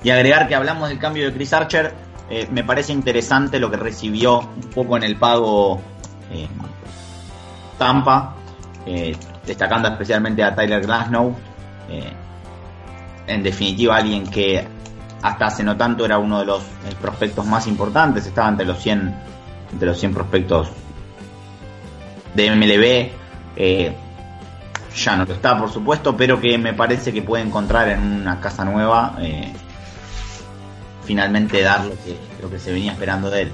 [0.02, 1.92] Y agregar que hablamos del cambio de Chris Archer,
[2.30, 5.80] eh, me parece interesante lo que recibió un poco en el pago
[7.78, 8.34] Tampa,
[9.48, 11.34] destacando especialmente a Tyler Glasnow.
[13.26, 14.66] en definitiva, alguien que
[15.22, 16.62] hasta hace no tanto era uno de los
[17.00, 19.14] prospectos más importantes, estaba entre los 100,
[19.72, 20.68] entre los 100 prospectos
[22.34, 23.96] de MLB
[24.98, 28.40] ya no lo está, por supuesto, pero que me parece que puede encontrar en una
[28.40, 29.52] casa nueva eh,
[31.04, 33.52] finalmente dar lo que, lo que se venía esperando de él.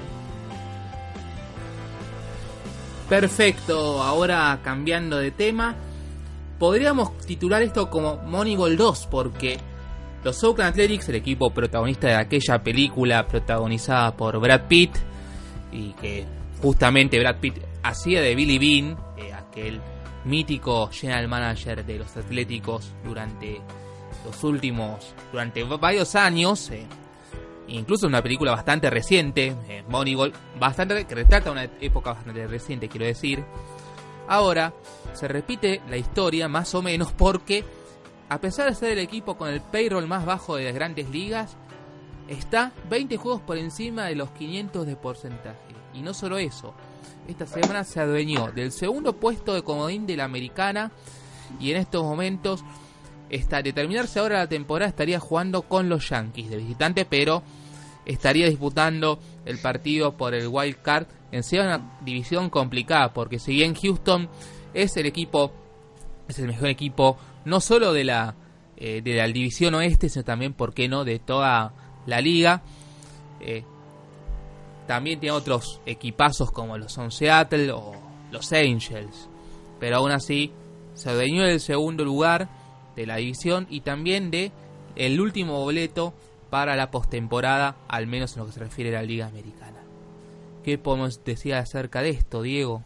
[3.09, 5.75] Perfecto, ahora cambiando de tema,
[6.57, 9.59] podríamos titular esto como Moneyball 2 porque
[10.23, 14.95] los Oakland Athletics, el equipo protagonista de aquella película protagonizada por Brad Pitt
[15.71, 16.25] y que
[16.63, 19.79] justamente Brad Pitt hacía de Billy Bean, eh, aquel
[20.23, 23.61] mítico general manager de los Atléticos durante
[24.25, 26.87] los últimos, durante varios años, eh,
[27.67, 33.05] incluso una película bastante reciente, eh, Moneyball, bastante, que retrata una época bastante reciente, quiero
[33.05, 33.43] decir.
[34.27, 34.73] Ahora
[35.13, 37.63] se repite la historia más o menos porque,
[38.29, 41.57] a pesar de ser el equipo con el payroll más bajo de las grandes ligas,
[42.27, 45.59] está 20 juegos por encima de los 500 de porcentaje.
[45.93, 46.73] Y no solo eso,
[47.27, 50.91] esta semana se adueñó del segundo puesto de comodín de la americana
[51.59, 52.63] y en estos momentos
[53.29, 57.43] está de terminarse ahora la temporada estaría jugando con los Yankees de visitante pero
[58.05, 63.53] estaría disputando el partido por el wild card en sea una división complicada porque si
[63.53, 64.29] bien Houston
[64.73, 65.51] es el equipo
[66.27, 68.35] es el mejor equipo no solo de la
[68.77, 71.73] eh, de la división oeste sino también por qué no de toda
[72.05, 72.61] la liga
[73.39, 73.63] eh,
[74.87, 77.93] también tiene otros equipazos como los son Seattle o
[78.31, 79.29] los Angels.
[79.79, 80.51] Pero aún así
[80.93, 82.49] se adueñó del segundo lugar
[82.95, 84.51] de la división y también de
[84.95, 86.13] el último boleto
[86.49, 89.83] para la postemporada, al menos en lo que se refiere a la Liga Americana.
[90.63, 92.83] ¿Qué podemos decir acerca de esto, Diego?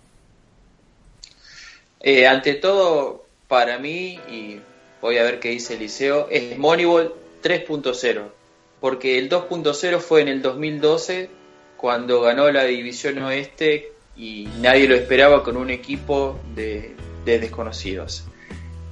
[2.01, 4.59] Eh, ante todo, para mí, y
[5.01, 8.23] voy a ver qué dice el liceo, es Moneyball 3.0,
[8.79, 11.29] porque el 2.0 fue en el 2012
[11.77, 16.95] cuando ganó la división oeste y nadie lo esperaba con un equipo de,
[17.25, 18.25] desconocidos.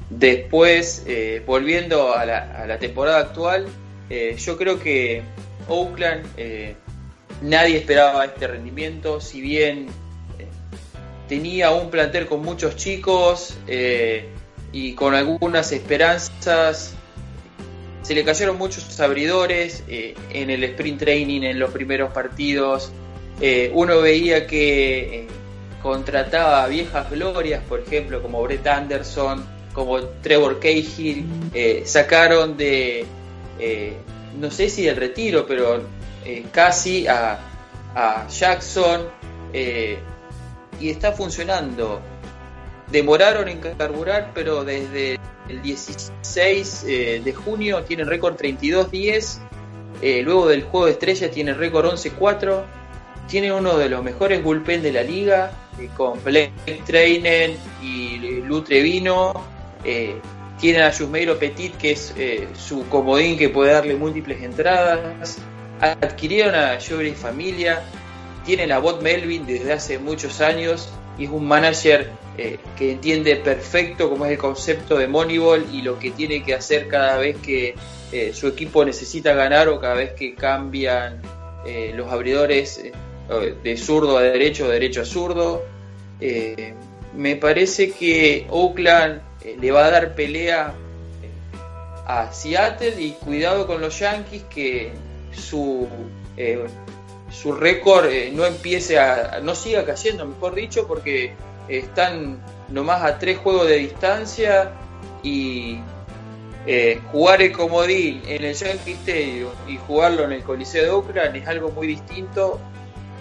[0.09, 3.67] Después, eh, volviendo a la, temporada actual,
[4.09, 5.21] eh, yo creo que
[5.67, 6.75] Oakland eh,
[7.41, 9.87] nadie esperaba este rendimiento, si bien
[11.27, 13.57] tenía un plantel con muchos chicos
[14.71, 16.93] y con algunas esperanzas,
[18.01, 22.93] se le cayeron muchos abridores en el sprint training, en los primeros partidos.
[23.73, 25.27] uno veía que
[25.81, 33.05] contrataba viejas glorias, por ejemplo, como Brett Anderson, como Trevor Cahill, eh, sacaron de,
[33.59, 33.93] eh,
[34.39, 35.83] no sé si del retiro, pero
[36.25, 37.43] eh, casi a,
[38.27, 39.07] Jackson
[39.53, 41.99] y está funcionando.
[42.91, 45.17] Demoraron en carburar, pero desde
[45.49, 46.83] el 16
[47.23, 49.39] de junio tienen récord 32-10.
[50.23, 52.63] luego del juego de estrellas tienen récord 11-4.
[53.27, 55.51] Tiene uno de los mejores bullpen de la liga,
[55.95, 59.56] con Blake Trainer y Lutre Vino
[59.87, 60.19] eh,
[60.59, 65.37] tienen a Jusmeiro Petit, que es eh, su comodín que puede darle múltiples entradas.
[65.79, 67.83] Adquirieron a Jory Familia.
[68.45, 73.37] Tienen a Bob Melvin desde hace muchos años y es un manager eh, que entiende
[73.37, 77.37] perfecto cómo es el concepto de Moneyball y lo que tiene que hacer cada vez
[77.37, 77.75] que
[78.33, 81.21] su equipo necesita ganar o cada vez que cambian
[81.93, 82.81] los abridores
[83.63, 85.65] de zurdo a derecho, derecho a zurdo.
[87.13, 90.73] me parece que Oakland eh, le va a dar pelea
[91.21, 91.29] eh,
[92.05, 94.93] a Seattle y cuidado con los Yankees que
[95.31, 95.87] su
[96.37, 96.65] eh,
[97.29, 101.33] su récord no empiece a no siga cayendo mejor dicho porque
[101.67, 104.71] están nomás a tres juegos de distancia
[105.23, 105.79] y
[107.11, 111.47] jugar el comodín en el Yankee Stadium y jugarlo en el Coliseo de Oakland es
[111.47, 112.59] algo muy distinto.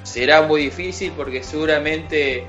[0.02, 2.46] Será muy difícil porque seguramente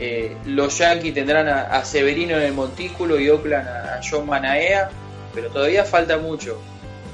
[0.00, 4.90] eh, los Yankees tendrán a, Severino en el montículo y Oakland a, John Manaea,
[5.34, 6.60] pero todavía falta mucho.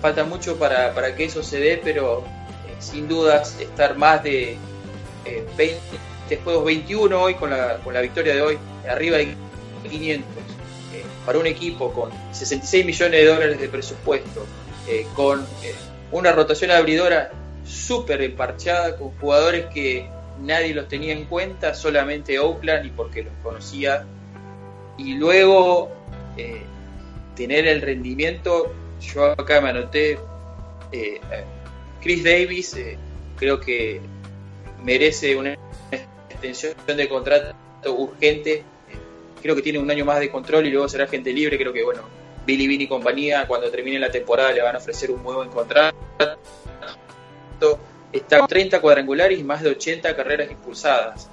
[0.03, 2.25] Falta mucho para, que eso se dé, pero
[2.68, 4.59] eh, sin dudas estar más de
[5.57, 5.81] 20
[6.29, 9.35] eh, juegos 21 hoy con la, con la victoria de hoy, arriba de
[9.88, 10.29] 500.
[11.25, 14.47] para un equipo con 66 millones de dólares de presupuesto,
[15.14, 15.47] con
[16.12, 17.31] una rotación abridora
[17.64, 20.07] súper emparchada, con jugadores que
[20.40, 24.05] nadie los tenía en cuenta, solamente Oakland y porque los conocía.
[24.97, 25.90] Y luego
[26.37, 26.62] eh,
[27.35, 30.18] tener el rendimiento, yo acá me anoté,
[30.92, 31.20] eh,
[32.01, 32.97] Chris Davis eh,
[33.37, 34.01] creo que
[34.83, 35.57] merece una
[36.31, 37.55] extensión de contrato
[37.88, 38.62] urgente,
[39.42, 41.83] creo que tiene un año más de control y luego será gente libre, creo que
[41.83, 42.03] bueno,
[42.47, 45.97] Billy Bean y compañía cuando termine la temporada le van a ofrecer un nuevo contrato
[48.18, 51.29] está con 30 cuadrangulares y más de 80 carreras impulsadas.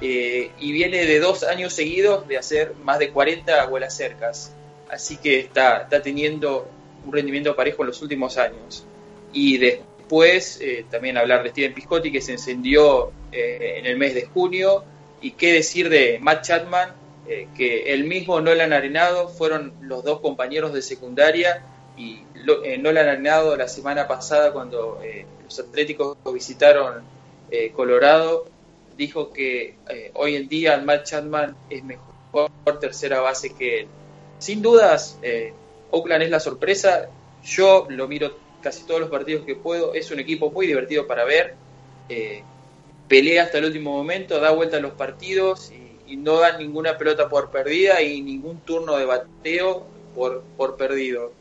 [0.00, 4.54] Eh, y viene de dos años seguidos de hacer más de 40 vuelas cercas.
[4.88, 6.68] Así que está, está teniendo
[7.04, 8.84] un rendimiento parejo en los últimos años.
[9.32, 14.14] Y después eh, también hablar de Steven Piscotti que se encendió eh, en el mes
[14.14, 14.84] de junio.
[15.20, 16.94] Y qué decir de Matt Chapman,
[17.54, 21.62] que el mismo Nolan Arenado fueron los dos compañeros de secundaria.
[21.96, 22.22] Y
[22.78, 25.00] Nolan Arenado la semana pasada cuando
[25.44, 27.02] los Atléticos visitaron
[27.50, 28.46] eh, Colorado,
[28.96, 32.50] dijo que eh, hoy en día Matt Chapman es mejor
[32.80, 33.88] tercera base que él.
[34.38, 35.52] Sin dudas, eh,
[35.90, 37.08] Oakland es la sorpresa.
[37.42, 39.94] Yo lo miro casi todos los partidos que puedo.
[39.94, 41.56] Es un equipo muy divertido para ver.
[43.08, 47.28] pelea hasta el último momento, da vuelta a los partidos y, no da ninguna pelota
[47.28, 51.32] por perdida y ningún turno de bateo por, por perdido.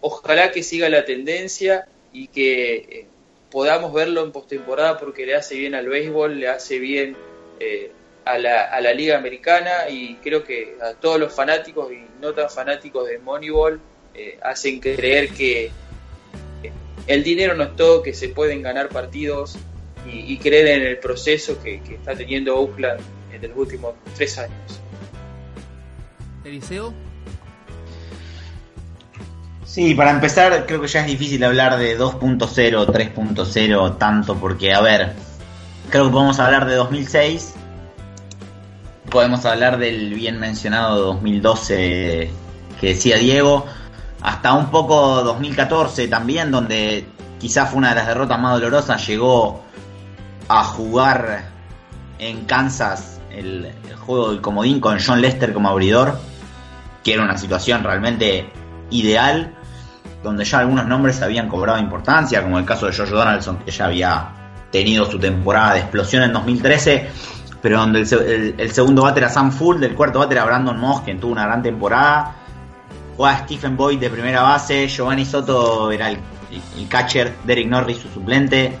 [0.00, 3.06] Ojalá que siga la tendencia y que
[3.50, 7.16] podamos verlo en postemporada porque le hace bien al béisbol, le hace bien
[7.60, 7.90] eh,
[8.24, 12.34] a, la, a, la, liga americana y creo que a todos los fanáticos y no
[12.34, 13.80] tan fanáticos de Moneyball
[14.14, 15.70] eh, hacen creer que eh,
[17.06, 19.56] el dinero no es todo, que se pueden ganar partidos
[20.10, 24.80] y, creer en el proceso que, que está teniendo Oakland en los últimos tres años.
[26.44, 27.07] Eliseo.
[29.68, 34.80] Sí, para empezar, creo que ya es difícil hablar de 2.0, 3.0 tanto, porque, a
[34.80, 35.12] ver,
[35.90, 37.52] creo que podemos hablar de 2006,
[39.10, 42.30] podemos hablar del bien mencionado 2012
[42.80, 43.66] que decía Diego,
[44.22, 47.06] hasta un poco 2014 también, donde
[47.38, 49.64] quizás fue una de las derrotas más dolorosas, llegó
[50.48, 51.44] a jugar
[52.18, 56.18] en Kansas el, el juego del comodín con John Lester como abridor,
[57.04, 58.50] que era una situación realmente
[58.90, 59.57] ideal
[60.22, 63.86] donde ya algunos nombres habían cobrado importancia, como el caso de George Donaldson, que ya
[63.86, 64.28] había
[64.70, 67.08] tenido su temporada de explosión en 2013.
[67.60, 71.18] pero donde el, segundo bate era Sam Full, del cuarto bate era Brandon Moss, quien
[71.18, 72.34] tuvo una gran temporada.
[73.16, 76.18] Jugaba Stephen Boyd de primera base, Giovanni Soto era el,
[76.88, 78.78] catcher, Derek Norris su suplente.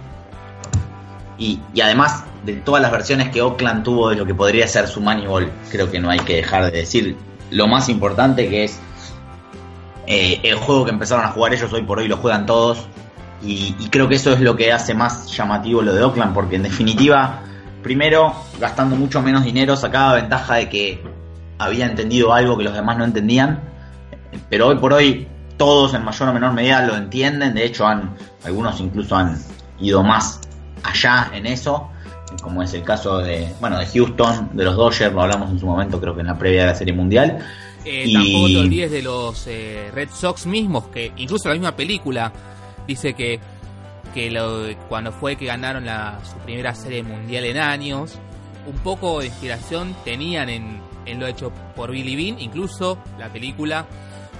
[1.38, 5.00] Y, además de todas las versiones que Oakland tuvo de lo que podría ser su
[5.00, 7.16] Moneyball, creo que no hay que dejar de decir
[7.50, 8.80] lo más importante que es
[10.08, 12.86] eh, el juego que empezaron a jugar ellos hoy por hoy lo juegan todos.
[13.40, 16.56] Y, y, creo que eso es lo que hace más llamativo lo de Oakland, porque
[16.56, 17.42] en definitiva
[17.82, 21.02] Primero, gastando mucho menos dinero, sacaba ventaja de que
[21.58, 23.60] había entendido algo que los demás no entendían.
[24.50, 27.54] Pero hoy por hoy todos en mayor o menor medida lo entienden.
[27.54, 29.38] De hecho, han, algunos incluso han
[29.80, 30.40] ido más
[30.82, 31.88] allá en eso.
[32.42, 35.66] Como es el caso de, bueno, de Houston, de los Dodgers, lo hablamos en su
[35.66, 37.38] momento, creo que en la previa de la Serie Mundial.
[37.88, 38.12] Eh, y...
[38.12, 42.32] Tampoco te olvides de los eh, Red Sox mismos, que incluso la misma película
[42.86, 43.40] dice que
[44.14, 48.18] que lo, cuando fue que ganaron la, su primera serie mundial en años,
[48.66, 53.86] un poco de inspiración tenían en, en lo hecho por Billy Bean, incluso la película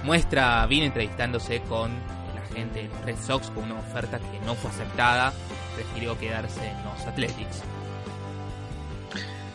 [0.03, 1.91] muestra a Bean entrevistándose con
[2.35, 5.33] la gente de los Red Sox con una oferta que no fue aceptada,
[5.75, 7.61] prefirió quedarse en los Athletics.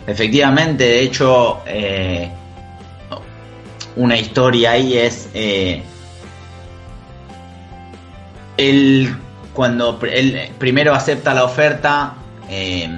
[0.06, 2.30] Efectivamente, de hecho, eh,
[3.96, 5.82] una historia ahí es eh,
[8.56, 9.16] el
[9.54, 12.14] cuando él primero acepta la oferta,
[12.50, 12.88] eh,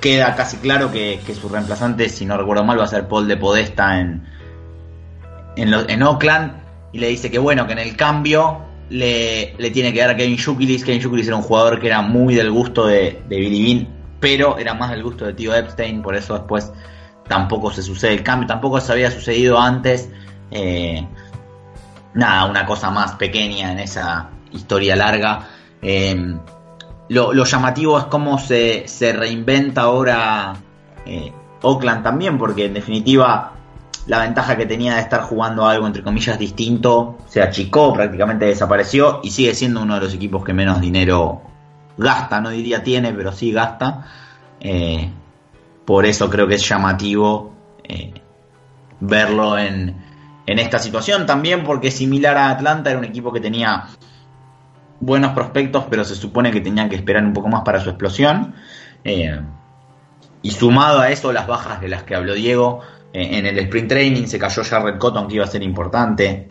[0.00, 3.36] queda casi claro que, su reemplazante, si no recuerdo mal, va a ser Paul de
[3.36, 4.24] Podesta en,
[5.56, 6.52] en, Oakland.
[6.92, 10.36] Y le dice que bueno, que en el cambio le, tiene que dar a Kevin
[10.36, 10.84] Shukilis.
[10.84, 13.88] Kevin Shukilis era un jugador que era muy del gusto de, Billy Bean,
[14.20, 16.72] pero era más del gusto de tío Epstein, por eso después
[17.28, 20.10] tampoco se sucede el cambio, tampoco se había sucedido antes.
[20.50, 21.06] Eh,
[22.14, 25.48] nada, una cosa más pequeña en esa, historia larga.
[25.82, 26.38] Em,
[27.08, 30.54] lo, llamativo es cómo se, reinventa ahora
[31.04, 33.52] eh, Oakland también, porque en definitiva
[34.06, 39.20] la ventaja que tenía de estar jugando algo entre comillas distinto se achicó, prácticamente desapareció
[39.22, 41.42] y sigue siendo uno de los equipos que menos dinero
[41.96, 44.06] gasta, no diría tiene, pero sí gasta.
[44.60, 45.10] Eh,
[45.86, 48.12] por eso creo que es llamativo eh,
[49.00, 49.96] verlo en,
[50.44, 51.24] en esta situación.
[51.24, 53.84] También porque similar a Atlanta era un equipo que tenía
[54.98, 58.54] buenos prospectos, pero se supone que tenían que esperar un poco más para su explosión.
[59.04, 59.40] Eh,
[60.42, 62.80] y sumado a eso, las bajas de las que habló Diego,
[63.12, 66.48] eh, en el sprint training se cayó Jared Cotton, que iba a ser importante.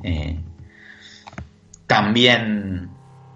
[1.87, 2.89] También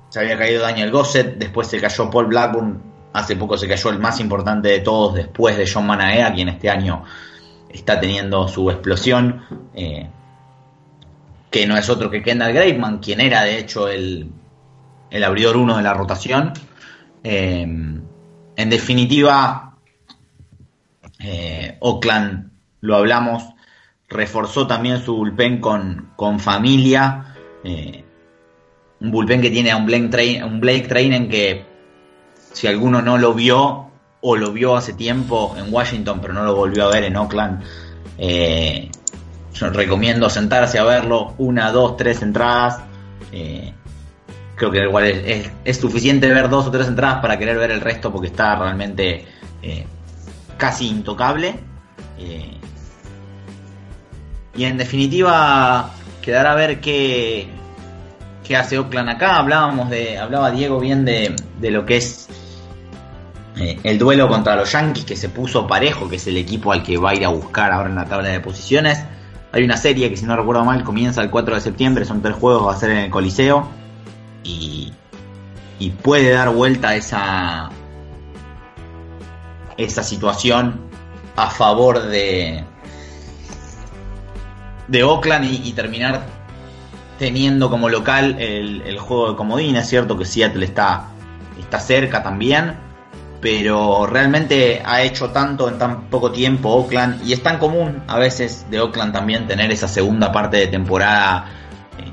[0.10, 4.00] se había caído Daniel Gossett, después se cayó Paul Blackburn, hace poco se cayó el
[4.00, 7.04] más importante de todos después de John Manaea, quien este año
[7.70, 9.44] está teniendo su explosión,
[11.52, 14.32] que no es otro que Kendall Graveman, quien era de hecho el
[15.10, 16.54] el abridor 1 de la rotación.
[17.24, 19.78] Eh, en definitiva,
[21.20, 22.52] eh, Oakland,
[22.82, 23.44] lo hablamos,
[24.08, 27.36] reforzó también su bullpen con, con familia.
[27.64, 28.04] Eh,
[29.02, 31.66] un bullpen que tiene a un Blake, Train, un Blake Trainen que
[32.52, 33.88] si alguno no lo vio
[34.22, 37.64] o lo vio hace tiempo en Washington pero no lo volvió a ver en Oakland,
[39.72, 42.82] recomiendo sentarse a verlo, una, dos, tres entradas
[44.60, 45.06] creo que igual
[45.64, 49.26] es, suficiente ver dos o tres entradas para querer ver el resto porque está realmente
[49.64, 49.86] eh,
[50.58, 51.56] casi intocable.
[52.20, 52.58] Eh,
[54.56, 55.92] y en definitiva,
[56.22, 57.48] quedará a ver qué,
[58.44, 59.38] qué hace Oakland acá.
[59.38, 62.28] Hablábamos de, hablaba Diego bien de, de lo que es
[63.58, 66.84] eh, el duelo contra los Yankees, que se puso parejo, que es el equipo al
[66.84, 69.04] que va a ir a buscar ahora en la tabla de posiciones.
[69.52, 72.36] Hay una serie que si no recuerdo mal comienza el 4 de septiembre, son tres
[72.36, 73.68] juegos, va a ser en el Coliseo
[74.44, 74.94] y,
[76.04, 77.70] puede dar vuelta esa,
[79.78, 80.80] esa situación
[81.36, 82.64] a favor de,
[84.88, 86.26] de Oakland y, terminar
[87.18, 89.76] teniendo como local el, juego de comodín.
[89.78, 91.08] Es cierto que Seattle está,
[91.60, 92.76] está cerca también,
[93.42, 98.18] pero realmente ha hecho tanto en tan poco tiempo Oakland y es tan común a
[98.18, 101.46] veces de Oakland también tener esa segunda parte de temporada
[101.98, 102.12] eh,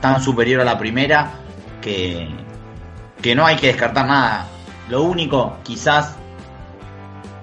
[0.00, 1.30] tan superior a la primera
[1.80, 2.28] que,
[3.22, 4.46] que no hay que descartar nada.
[4.88, 6.16] Lo único, quizás,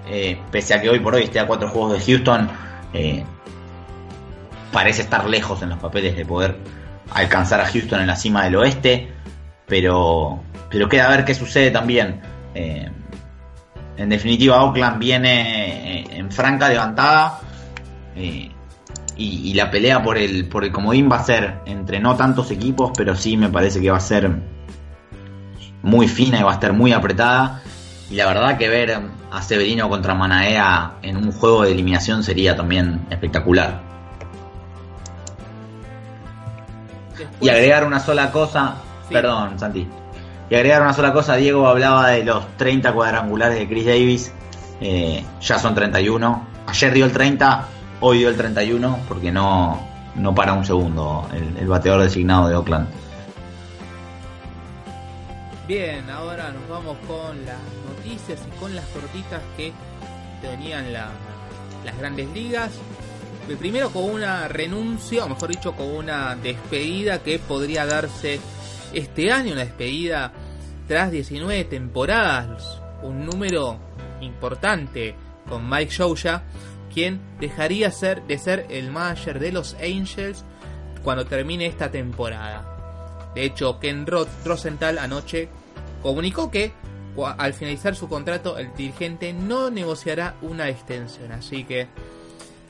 [0.08, 2.50] eh, pese a que hoy por hoy esté a cuatro juegos de Houston,
[2.94, 3.24] eh,
[4.74, 6.58] parece estar lejos en los papeles de poder
[7.12, 9.14] alcanzar a Houston en la cima del oeste,
[9.68, 12.22] pero, pero queda a ver qué sucede también.
[13.98, 17.40] En definitiva, Oakland viene en franca levantada
[18.16, 22.92] y, la pelea por el, por el comodín va a ser entre no tantos equipos,
[22.96, 24.30] pero sí me parece que va a ser
[25.82, 27.62] muy fina y va a estar muy apretada.
[28.10, 29.00] y la verdad que ver
[29.32, 33.82] a Severino contra Manaea en un juego de eliminación sería también espectacular.
[37.40, 38.76] y agregar una sola cosa,
[39.10, 39.88] perdón Santi,
[40.50, 44.32] y agregar una sola cosa, Diego hablaba de los 30 cuadrangulares de Chris Davis,
[44.80, 47.68] eh, ya son 31, ayer dio el 30,
[48.02, 49.80] hoy dio el 31 porque no,
[50.16, 52.88] no para un segundo el, bateador designado de Oakland.
[55.68, 57.58] Bien, ahora nos vamos con las
[57.90, 59.74] noticias y con las cortitas que
[60.42, 62.72] tenían las grandes ligas.
[63.60, 68.40] Primero con una renuncia, o mejor dicho, con una despedida que podría darse
[68.96, 70.32] este año, una despedida
[70.88, 73.78] tras 19 temporadas, un número
[74.22, 75.16] importante
[75.48, 76.44] con Mike Shouya,
[76.94, 80.44] quien dejaría ser, de ser el manager de los Angels
[81.04, 83.32] cuando termine esta temporada.
[83.36, 84.08] De hecho, Ken
[84.46, 85.50] Rosenthal anoche
[86.02, 86.72] comunicó que
[87.38, 91.88] al finalizar su contrato el dirigente no negociará una extensión, así que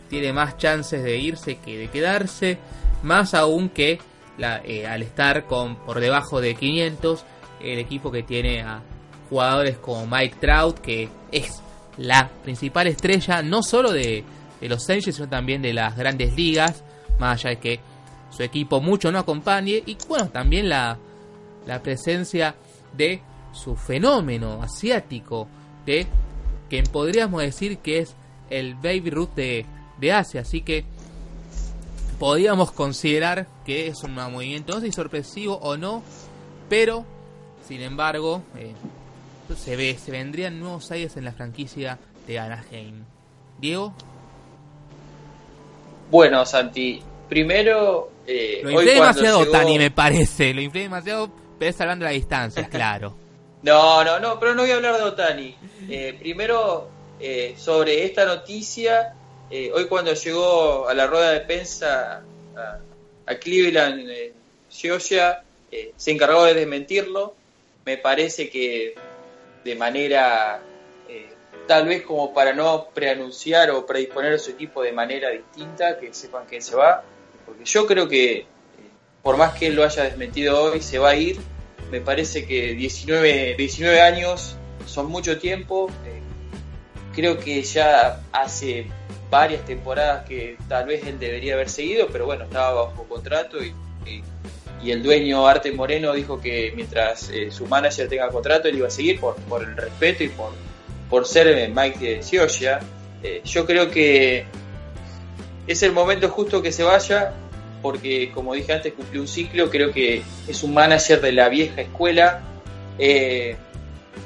[0.09, 2.57] tiene más chances de irse que de quedarse,
[3.03, 3.99] más aún que
[4.37, 7.23] eh, al estar con por debajo de 500
[7.61, 8.81] el equipo que tiene a
[9.29, 11.61] jugadores como Mike Trout, que es
[11.97, 14.23] la principal estrella no solo de,
[14.59, 16.83] de los Angels, sino también de las grandes ligas,
[17.19, 17.79] más allá de que
[18.29, 20.97] su equipo mucho no acompañe y bueno, también la,
[21.65, 22.55] la presencia
[22.95, 23.21] de
[23.53, 25.47] su fenómeno asiático,
[25.85, 26.05] de
[26.69, 28.15] quien podríamos decir que es
[28.49, 29.65] el Baby Ruth de,
[29.97, 30.85] de Asia, así que
[32.15, 36.03] podríamos considerar que es un movimiento, no sé si sorpresivo o no,
[36.69, 37.05] pero
[37.67, 38.73] sin embargo eh,
[39.57, 41.97] se ve, se vendrían nuevos aires en la franquicia
[42.27, 43.03] de Anaheim.
[43.59, 43.93] Diego.
[46.11, 50.53] Bueno, Santi, primero eh, lo inflé demasiado, Tani, me parece.
[50.53, 53.15] Lo inflé demasiado, pero es hablando de la distancia, claro.
[53.61, 55.55] no, no, no, pero no voy a hablar de Otani.
[55.89, 56.89] Eh, primero,
[57.19, 59.15] eh, sobre esta noticia,
[59.49, 62.23] eh, hoy cuando llegó a la rueda de prensa
[62.55, 64.07] a, Cleveland,
[64.69, 65.43] Georgia,
[65.95, 67.35] se encargó de desmentirlo.
[67.85, 68.95] Me parece que
[69.63, 70.61] de manera,
[71.67, 76.13] tal vez como para no preanunciar o predisponer a su equipo de manera distinta, que
[76.13, 77.03] sepan que se va
[77.45, 78.45] porque yo creo que, eh,
[79.21, 81.37] por más que él lo haya desmentido hoy, se va a ir.
[81.91, 85.89] Me parece que 19, 19 años son mucho tiempo.
[86.05, 86.21] Eh,
[87.13, 88.87] creo que ya hace
[89.35, 93.73] varias temporadas que tal vez él debería haber seguido, pero bueno, estaba bajo contrato y,
[94.05, 94.23] y,
[94.91, 98.91] el dueño Arte Moreno dijo que mientras eh, su manager tenga contrato él iba a
[98.91, 100.51] seguir por, por el respeto y por,
[101.09, 102.79] por ser Mike de Siosia.
[103.43, 104.45] yo creo que
[105.67, 107.33] es el momento justo que se vaya,
[107.81, 111.81] porque como dije antes, cumplió un ciclo, creo que es un manager de la vieja
[111.81, 112.41] escuela.
[112.99, 113.57] Eh,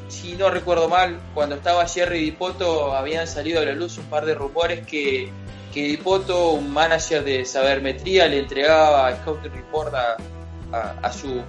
[0.10, 4.26] si no recuerdo mal, cuando estaba Jerry Dipoto habían salido a la luz un par
[4.26, 5.32] de rumores que,
[5.74, 11.44] que Dipoto, un manager de sabermetría, le entregaba a Scouting Report a, su, su,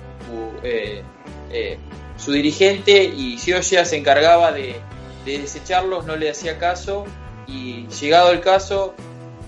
[0.62, 1.02] eh,
[1.50, 1.78] eh,
[2.16, 4.76] su dirigente y Sioya se encargaba de,
[5.24, 7.04] de desecharlos, no le hacía caso
[7.46, 8.94] y llegado el caso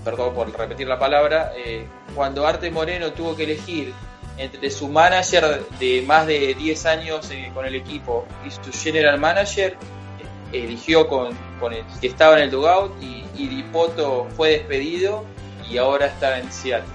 [0.03, 3.93] perdón por repetir la palabra, eh, cuando Arte Moreno tuvo que elegir
[4.37, 9.19] entre su manager de más de 10 años eh, con el equipo y su general
[9.19, 9.77] manager,
[10.51, 11.35] eh, eligió con,
[11.71, 15.23] el que estaba en el dugout y, y Dipoto fue despedido
[15.69, 16.89] y ahora está en Seattle.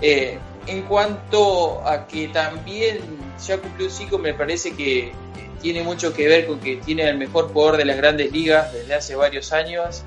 [0.00, 3.00] en cuanto a que también
[3.46, 5.12] ya cumplió ciclo, me parece que
[5.60, 8.94] tiene mucho que ver con que tiene el mejor jugador de las grandes ligas desde
[8.94, 10.02] hace varios años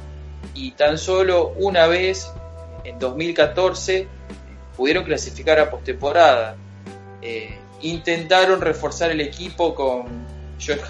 [0.53, 2.31] y tan solo una vez,
[2.83, 4.07] en 2014,
[4.75, 6.55] pudieron clasificar a postemporada.
[7.21, 10.05] Eh, intentaron reforzar el equipo con
[10.59, 10.83] George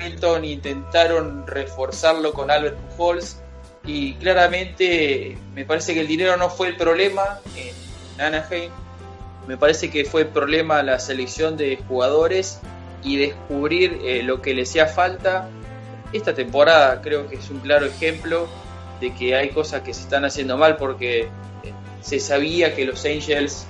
[0.00, 3.38] Hamilton, intentaron reforzarlo con Albert Pujols
[3.84, 7.74] y claramente me parece que el dinero no fue el problema en
[8.20, 8.70] Anaheim.
[9.46, 12.60] Me parece que fue el problema la selección de jugadores
[13.02, 15.48] y descubrir eh, lo que le hacía falta.
[16.12, 18.48] Esta temporada creo que es un claro ejemplo
[19.00, 21.28] de que hay cosas que se están haciendo mal porque
[22.04, 23.66] se sabía que los Angels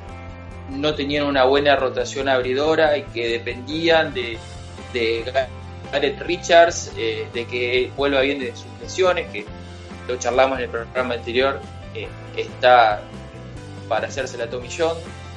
[0.68, 4.38] no tenían una buena rotación abridora y que dependían de,
[4.92, 5.24] de
[5.92, 9.46] Gareth Richards, eh, de que vuelva bien de sus lesiones, que
[10.08, 11.60] lo charlamos en el programa anterior,
[11.94, 13.02] eh, está
[13.88, 14.68] para hacerse la Tommy.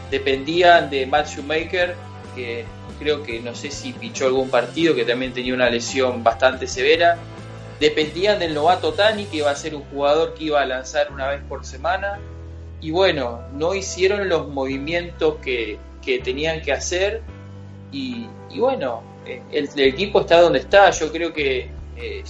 [0.10, 1.95] Dependían de Matt Shoemaker,
[2.36, 2.66] que
[2.98, 7.18] creo que no sé si pichó algún partido, que también tenía una lesión bastante severa
[7.80, 11.30] dependían del novato Tani, que iba a ser un jugador que iba a lanzar una
[11.30, 12.20] vez por semana.
[12.82, 15.80] Y bueno, no hicieron los movimientos que,
[16.23, 17.21] tenían que hacer.
[17.91, 20.89] Y, bueno, eh, el, equipo está donde está.
[20.91, 22.23] Yo creo que eh,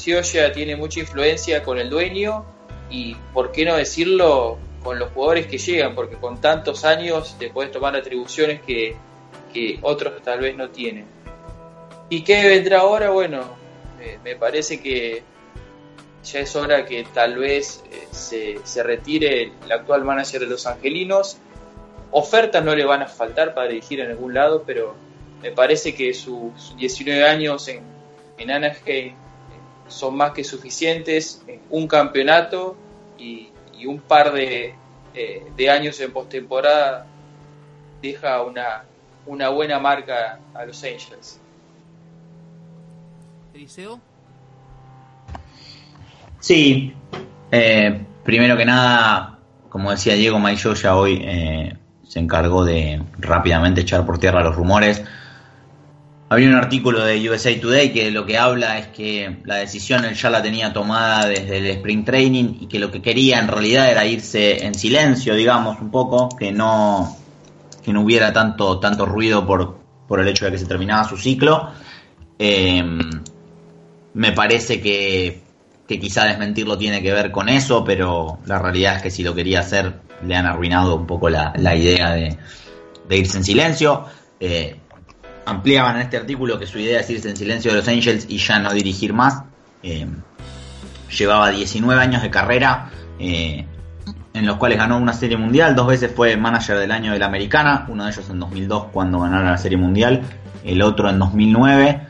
[0.54, 2.46] tiene mucha influencia con el dueño
[2.90, 7.50] y, ¿por qué no decirlo?, con los jugadores que llegan, porque con tantos años te
[7.50, 8.96] puedes tomar atribuciones que,
[9.52, 11.06] que otros tal vez no tienen.
[12.10, 13.10] ¿Y qué vendrá ahora?
[13.10, 13.42] Bueno,
[14.24, 15.24] me parece que
[16.32, 20.68] ya es hora que tal vez eh, se, se, retire el actual manager de los
[20.68, 21.38] Angelinos.
[22.12, 24.96] Ofertas no le van a faltar para dirigir en algún lado, pero
[25.42, 27.82] me parece que sus 19 años en,
[28.38, 29.16] en Anaheim eh,
[29.88, 31.44] son más que suficientes.
[31.70, 32.76] Un campeonato
[33.18, 33.52] y,
[33.86, 34.74] un par de,
[35.14, 37.06] eh, de años en postemporada
[38.02, 38.86] deja una,
[39.26, 41.40] una buena marca a los Angels.
[43.54, 44.02] Eliseo.
[46.40, 46.94] Sí,
[47.52, 53.82] eh, primero que nada, como decía Diego, Mike ya hoy eh, se encargó de rápidamente
[53.82, 55.04] echar por tierra los rumores.
[56.30, 60.14] Había un artículo de USA Today que lo que habla es que la decisión él
[60.14, 63.90] ya la tenía tomada desde el Spring Training y que lo que quería en realidad
[63.90, 67.16] era irse en silencio, digamos, un poco, que no,
[67.82, 71.16] que no hubiera tanto, tanto ruido por, por el hecho de que se terminaba su
[71.16, 71.70] ciclo.
[72.38, 72.84] Eh,
[74.14, 75.47] me parece que
[75.88, 79.34] que quizá desmentirlo tiene que ver con eso, pero la realidad es que si lo
[79.34, 82.38] quería hacer le han arruinado un poco la, idea de,
[83.10, 84.06] irse en silencio.
[84.40, 84.80] Eh,
[85.46, 88.38] ampliaban en este artículo que su idea es irse en silencio de los Angels y
[88.38, 89.44] ya no dirigir más.
[89.84, 90.08] Eh,
[91.18, 93.66] llevaba 19 años de carrera eh,
[94.34, 97.28] en los cuales ganó una serie mundial, dos veces fue manager del año de la
[97.28, 100.22] americana, uno de ellos en 2002 cuando ganaron la serie mundial,
[100.64, 102.02] el otro en 2009.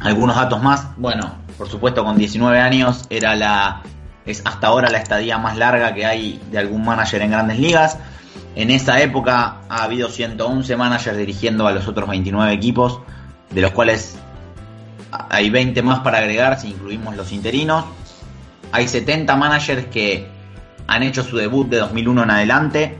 [0.00, 3.82] algunos datos más, bueno, por supuesto con 19 años era la
[4.24, 7.98] es hasta ahora la estadía más larga que hay de algún manager en grandes ligas.
[8.54, 13.00] En esa época ha habido 111 managers dirigiendo a los otros 29 equipos,
[13.50, 14.18] de los cuales
[15.10, 17.86] hay 20 más para agregar si incluimos los interinos.
[18.70, 20.28] Hay 70 managers que
[20.86, 22.98] han hecho su debut de 2001 en adelante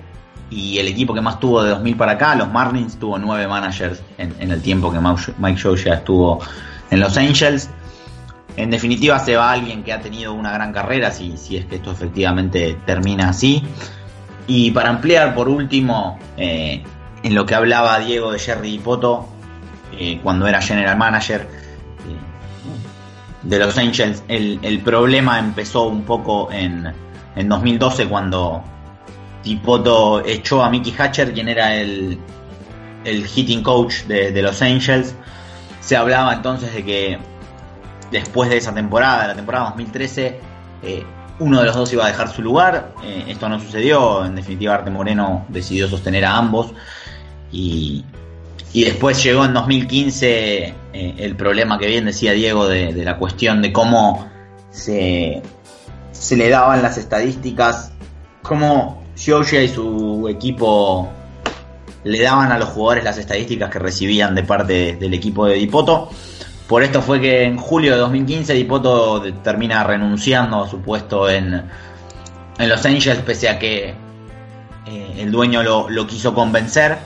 [0.51, 4.01] y el equipo que más tuvo de 2000 para acá, los Marlins, tuvo 9 managers
[4.17, 6.41] en, en el tiempo que Mike Shaw ya estuvo
[6.91, 7.69] en los Angels.
[8.59, 11.77] En definitiva, se va alguien que ha tenido una gran carrera, si, si es que
[11.77, 13.63] esto efectivamente termina así.
[14.49, 16.83] Y para ampliar, por último, eh,
[17.23, 19.29] en lo que hablaba Diego de Jerry Poto,
[19.97, 21.47] eh, cuando era general manager eh,
[23.45, 26.93] de los Angels, el, problema empezó un poco en,
[27.37, 28.65] en 2012 cuando
[29.45, 32.19] Dipoto echó a Mickey Hatcher, quien era el,
[33.05, 35.15] el hitting coach de, de los Angels.
[35.79, 37.19] Se hablaba entonces de que
[38.11, 40.41] después de esa temporada, la temporada 2013,
[40.83, 41.05] eh,
[41.41, 42.93] uno de los dos iba a dejar su lugar.
[43.03, 44.25] Eh, esto no sucedió.
[44.25, 46.73] En definitiva, Arte Moreno decidió sostener a ambos.
[47.53, 48.05] Y,
[48.75, 53.73] después llegó en 2015 eh, el problema que bien decía Diego de, la cuestión de
[53.73, 54.29] cómo
[54.71, 55.43] se,
[56.13, 57.93] se, le daban las estadísticas,
[58.43, 61.09] cómo Georgia y su equipo
[62.05, 66.11] le daban a los jugadores las estadísticas que recibían de parte del equipo de Dipoto.
[66.69, 71.63] Por esto fue que en julio de 2015 Dipoto termina renunciando a su puesto en,
[72.59, 73.95] en Los Angels, pese a que
[74.87, 76.99] eh, el dueño lo, quiso convencer.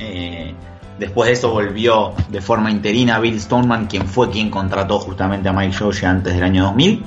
[0.00, 0.52] Eh,
[0.98, 5.52] después de eso volvió de forma interina Bill Stoneman, quien fue quien contrató justamente a
[5.52, 7.04] Mike Georgia antes del año 2000.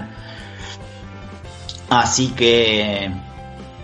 [1.89, 3.11] Así que,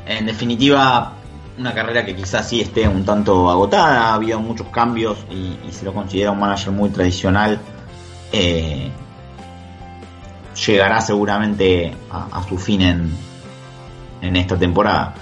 [0.05, 1.13] en definitiva,
[1.59, 5.83] una carrera que quizás sí esté un tanto agotada, ha habido muchos cambios y, se
[5.85, 7.59] lo considera un manager muy tradicional.
[8.31, 8.89] Eh,
[10.65, 13.11] llegará seguramente a, su fin en,
[14.21, 15.13] en esta temporada.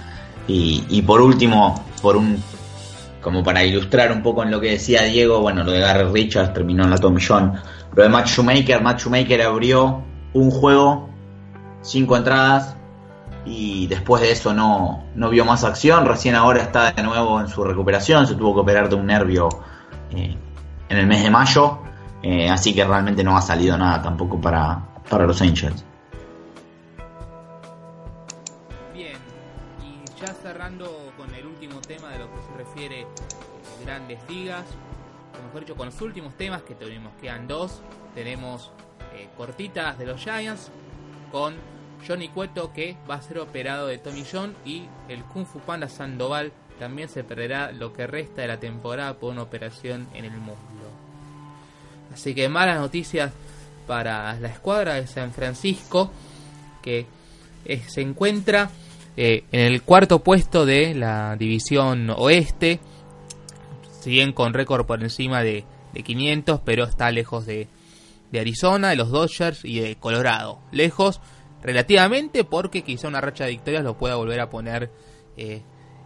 [0.46, 2.42] Y, por último, por un
[3.20, 6.54] como para ilustrar un poco en lo que decía Diego, bueno, lo de Gary Richards
[6.54, 7.52] terminó en la Tommy John.
[7.94, 11.10] Lo de Matt Shoemaker abrió un juego,
[11.82, 12.77] cinco entradas,
[13.44, 16.04] y después de eso no, no vio más acción.
[16.06, 19.48] Recién ahora está de nuevo en su recuperación, se tuvo que operar de un nervio
[20.10, 20.36] eh,
[20.88, 21.78] en el mes de mayo,
[22.22, 25.84] eh, así que realmente no ha salido nada tampoco para, para los Angels.
[28.94, 29.18] Bien,
[29.82, 34.64] y ya cerrando con el último tema de lo que se refiere a grandes ligas,
[35.38, 37.82] o mejor dicho, con los últimos temas que tenemos, quedan dos,
[38.14, 38.72] tenemos
[39.14, 40.70] eh, cortitas de los Giants
[41.30, 41.54] con
[42.06, 45.88] Johnny Cueto que va a ser operado de Tommy John y el Kung Fu Panda
[45.88, 50.36] Sandoval también se perderá lo que resta de la temporada por una operación en el
[50.36, 50.58] muslo.
[52.12, 53.32] Así que malas noticias
[53.86, 56.10] para la escuadra de San Francisco
[56.82, 57.06] que
[57.64, 58.70] eh, se encuentra
[59.16, 62.80] eh, en el cuarto puesto de la división oeste.
[64.00, 67.66] si bien con récord por encima de, de 500, pero está lejos de,
[68.30, 70.60] de Arizona, de los Dodgers y de Colorado.
[70.70, 71.20] Lejos
[71.62, 74.90] relativamente porque quizá una racha de victorias lo pueda volver a poner
[75.36, 75.62] eh,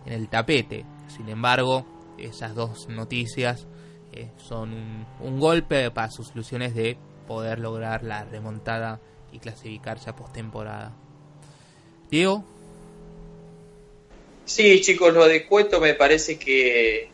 [0.07, 0.85] en el tapete.
[1.09, 1.87] Sin embargo,
[2.19, 3.67] esas dos noticias
[4.13, 6.97] eh, son un, un, golpe para sus ilusiones de
[7.27, 9.01] poder lograr la remontada
[9.33, 10.95] y clasificarse a postemporada.
[12.11, 12.45] Diego.
[14.45, 15.47] Sí, chicos, lo de
[15.81, 17.09] me parece que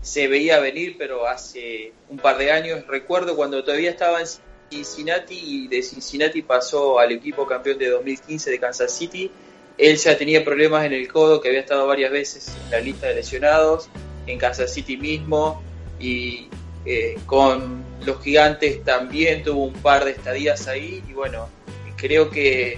[0.00, 2.86] se veía venir, pero hace un par de años.
[2.86, 4.26] Recuerdo cuando todavía estaba en
[4.70, 9.30] Cincinnati y de Cincinnati pasó al equipo campeón de 2015 de Kansas City.
[9.76, 13.08] Él ya tenía problemas en el codo, que había estado varias veces en la lista
[13.08, 13.88] de lesionados,
[14.26, 15.62] en Kansas City mismo,
[15.98, 16.48] y
[16.86, 21.48] eh, con los gigantes también tuvo un par de estadías ahí, y bueno,
[21.96, 22.74] creo que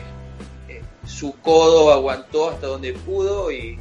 [0.69, 3.79] eh, su codo aguantó hasta donde pudo, y,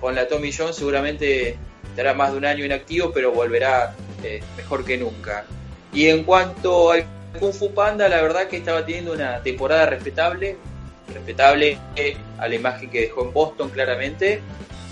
[0.00, 1.56] con la Tommy John seguramente
[1.88, 5.46] estará más de un año inactivo, pero volverá eh, mejor que nunca.
[5.94, 7.06] Y en cuanto al
[7.38, 10.56] Kung Fu Panda, la verdad que estaba teniendo una temporada respetable,
[11.12, 11.78] respetable
[12.38, 14.42] a la imagen que dejó en Boston claramente.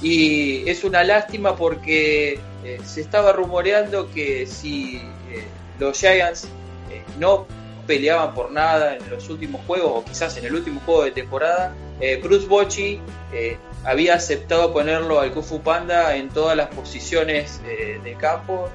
[0.01, 4.97] Y es una lástima porque eh, se estaba rumoreando que si
[5.31, 5.45] eh,
[5.79, 6.45] los Giants
[6.91, 7.47] eh, no
[7.87, 11.75] peleaban por nada en los últimos juegos o quizás en el último juego de temporada,
[12.21, 13.01] Bruce Bochy
[13.85, 18.69] había aceptado ponerlo al Kung Fu Panda en todas las posiciones del campo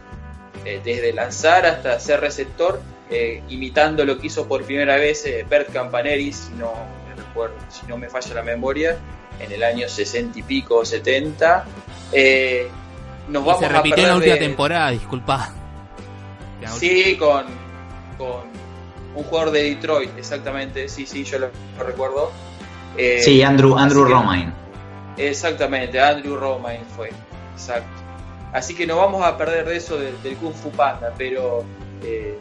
[0.66, 5.46] eh, desde lanzar hasta ser receptor, eh, imitando lo que hizo por primera vez eh,
[5.50, 6.74] Bert Campaneri, si no,
[7.08, 8.98] me recuerdo, si no me falla la memoria,
[9.40, 11.66] en el año 60 y pico, 70.
[13.30, 15.54] nos vamos se repitió en la última temporada, disculpa.
[16.78, 17.46] Sí, con,
[18.18, 18.42] con
[19.16, 21.50] un jugador de Detroit, exactamente, sí, sí, yo lo,
[21.80, 22.32] recuerdo.
[23.20, 24.54] sí, Andrew, Andrew Romain.
[25.18, 27.12] Exactamente, Andrew Romain fue,
[27.54, 27.97] exacto.
[28.58, 31.64] Así que no vamos a perder de eso del, Kung Fu Panda, pero
[32.04, 32.40] eh,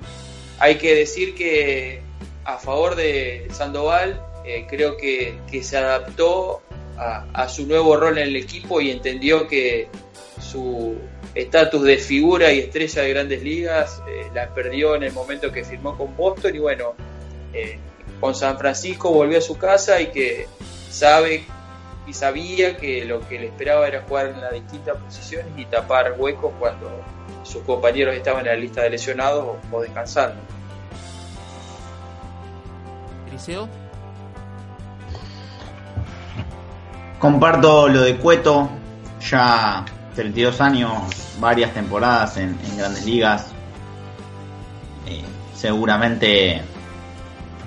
[0.58, 2.00] hay que decir que
[2.42, 6.62] a favor de Sandoval eh, creo que, se adaptó
[6.96, 9.88] a, su nuevo rol en el equipo y entendió que
[10.40, 10.96] su
[11.34, 15.64] estatus de figura y estrella de grandes ligas eh, la perdió en el momento que
[15.64, 16.94] firmó con Boston y bueno,
[18.20, 20.46] con San Francisco volvió a su casa y que
[20.88, 21.44] sabe
[22.06, 26.14] y sabía que lo que le esperaba era jugar en las distintas posiciones y tapar
[26.16, 27.02] huecos cuando
[27.42, 30.36] sus compañeros estaban en la lista de lesionados o, descansando.
[33.28, 33.68] Eliseo.
[37.18, 38.68] Comparto lo de Cueto,
[39.20, 39.84] ya
[40.14, 40.92] 32 años,
[41.40, 43.48] varias temporadas en, grandes ligas.
[45.08, 46.62] Eh, seguramente,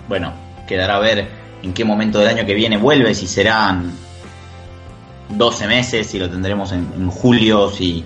[0.07, 0.31] bueno,
[0.67, 1.27] quedará a ver
[1.61, 3.91] en qué momento del año que viene vuelve, si serán
[5.29, 8.03] 12 meses, y lo tendremos en, julio, si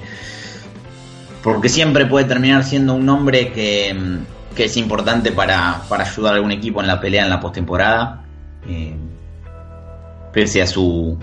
[1.41, 3.95] porque siempre puede terminar siendo un nombre que,
[4.55, 8.23] que es importante para, para, ayudar a algún equipo en la pelea en la postemporada.
[8.67, 8.95] Eh,
[10.33, 11.17] pese a su,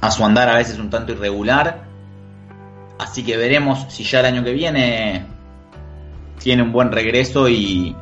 [0.00, 1.82] a su andar a veces un tanto irregular.
[2.98, 5.26] Así que veremos si ya el año que viene
[6.38, 7.94] tiene un buen regreso y,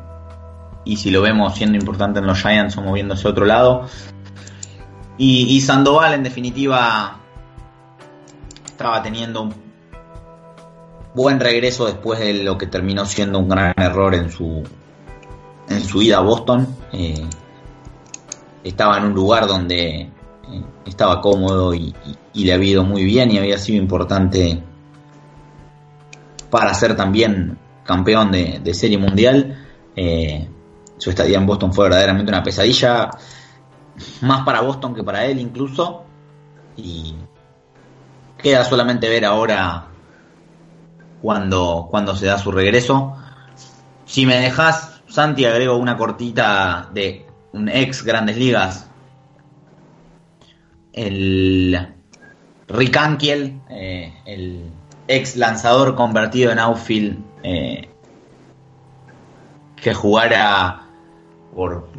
[0.85, 3.87] y si lo vemos siendo importante en los Giants o moviéndose a otro lado.
[5.17, 7.19] Y, Sandoval, en definitiva,
[8.65, 9.53] estaba teniendo un
[11.13, 14.63] buen regreso después de lo que terminó siendo un gran error en su,
[15.69, 16.67] en su ida a Boston.
[16.91, 17.23] Eh,
[18.63, 20.09] estaba en un lugar donde eh,
[20.85, 21.93] estaba cómodo y,
[22.33, 24.63] le había ido muy bien y había sido importante
[26.49, 29.67] para ser también campeón de, serie mundial.
[29.95, 30.47] Eh,
[30.97, 33.11] su estadía en Boston fue verdaderamente una pesadilla
[34.21, 36.03] más para Boston que para él incluso.
[36.77, 37.15] Y
[38.37, 39.87] queda solamente ver ahora
[41.21, 43.15] cuando, cuando se da su regreso.
[44.05, 48.89] Si me dejas, Santi, agrego una cortita de un ex Grandes Ligas.
[50.93, 51.95] El
[52.67, 54.71] Rick Ankiel, eh, el
[55.07, 57.89] ex lanzador convertido en outfield, eh,
[59.75, 60.87] que jugara
[61.55, 61.90] por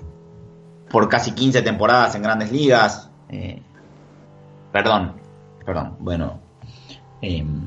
[0.92, 3.10] por casi 15 temporadas en grandes ligas.
[3.30, 3.60] Eh,
[4.70, 5.14] perdón,
[5.64, 6.38] perdón, bueno.
[7.22, 7.66] Em,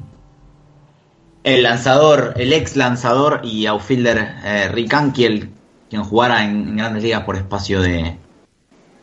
[1.44, 5.50] el lanzador, el ex lanzador y outfielder eh, Rick Ankiel,
[5.90, 8.18] quien jugara en, grandes ligas por espacio de,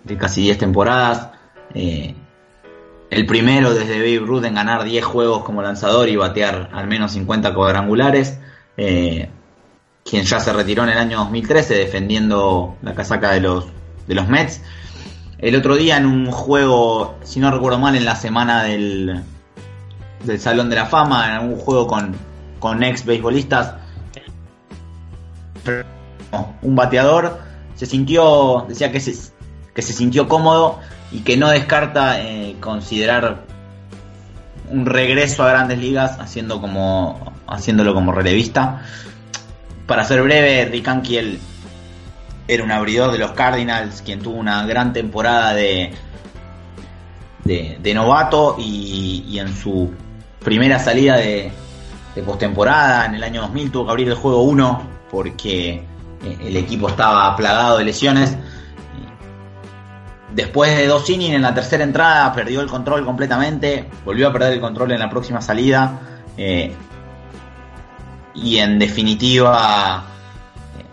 [0.04, 1.30] de casi 10 temporadas.
[1.74, 2.14] Eh,
[3.10, 7.12] el primero desde Babe Ruth en ganar 10 juegos como lanzador y batear al menos
[7.12, 8.38] 50 cuadrangulares.
[8.76, 13.66] quien ya se retiró en el año 2013 defendiendo la casaca de los
[14.06, 14.60] de los Mets.
[15.38, 19.22] El otro día en un juego, si no recuerdo mal, en la semana del,
[20.24, 22.14] del Salón de la Fama, en algún juego con,
[22.60, 23.74] con ex beisbolistas.
[26.62, 27.40] Un bateador
[27.74, 29.32] se sintió, decía que se,
[29.74, 30.78] que se sintió cómodo
[31.10, 33.42] y que no descarta eh, considerar
[34.70, 38.82] un regreso a grandes ligas haciendo como, haciéndolo como relevista.
[39.86, 41.40] Para ser breve, Rick Ankiel
[42.48, 45.92] era un abridor de los Cardinals, quien tuvo una gran temporada de,
[47.44, 49.92] de, novato y, en su
[50.44, 51.52] primera salida de,
[52.14, 55.84] de postemporada en el año 2000 tuvo que abrir el juego 1 porque
[56.24, 58.36] eh, el equipo estaba plagado de lesiones.
[60.34, 64.54] Después de dos innings en la tercera entrada perdió el control completamente, volvió a perder
[64.54, 66.00] el control en la próxima salida
[66.38, 66.72] eh,
[68.34, 70.04] y en definitiva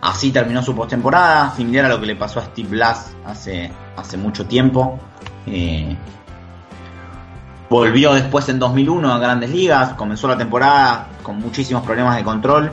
[0.02, 4.18] así terminó su postemporada, similar a lo que le pasó a Steve Blass hace, hace
[4.18, 5.00] mucho tiempo.
[5.46, 5.96] Eh,
[7.70, 12.72] volvió después en 2001 a Grandes Ligas, comenzó la temporada con muchísimos problemas de control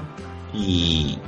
[0.55, 1.18] y,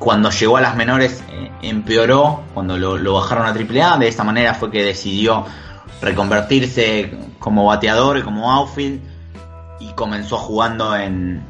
[0.00, 4.54] cuando llegó a las menores eh, empeoró, cuando lo, bajaron a AAA, de esa manera
[4.54, 5.44] fue que decidió
[6.00, 9.02] reconvertirse como bateador y como outfield
[9.78, 11.44] y comenzó jugando en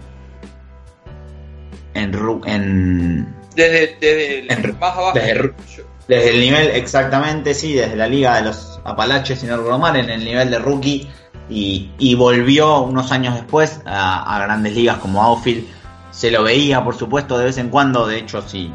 [1.95, 2.15] en,
[2.47, 8.43] en desde, desde el más abajo desde, el nivel exactamente sí desde la liga de
[8.43, 11.09] los Apalaches sin mal en el nivel de rookie
[11.49, 15.67] y, y volvió unos años después a, a grandes ligas como outfield
[16.11, 18.07] se lo veía, por supuesto, de vez en cuando.
[18.07, 18.73] De hecho, sí,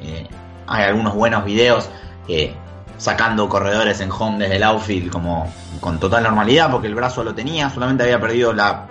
[0.00, 0.26] eh,
[0.66, 1.88] hay algunos buenos videos
[2.28, 2.54] eh,
[2.96, 7.34] sacando corredores en home desde el outfield como con total normalidad, porque el brazo lo
[7.34, 8.86] tenía, solamente había perdido la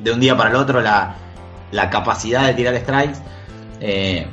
[0.00, 1.14] de un día para el otro la,
[1.72, 3.18] la capacidad de tirar strikes.
[3.80, 4.26] Eh,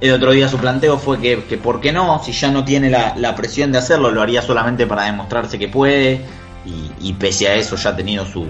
[0.00, 2.22] el otro día su planteo fue que, que, ¿por qué no?
[2.22, 5.68] Si ya no tiene la, la, presión de hacerlo, lo haría solamente para demostrarse que
[5.68, 6.20] puede.
[6.64, 8.46] Y, y pese a eso ya ha tenido su,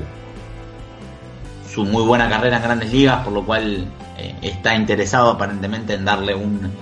[1.73, 3.87] su muy buena carrera en grandes ligas, por lo cual
[4.19, 6.73] eh, está interesado aparentemente en darle un,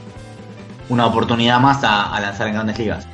[0.89, 3.07] una oportunidad más a, lanzar en grandes ligas.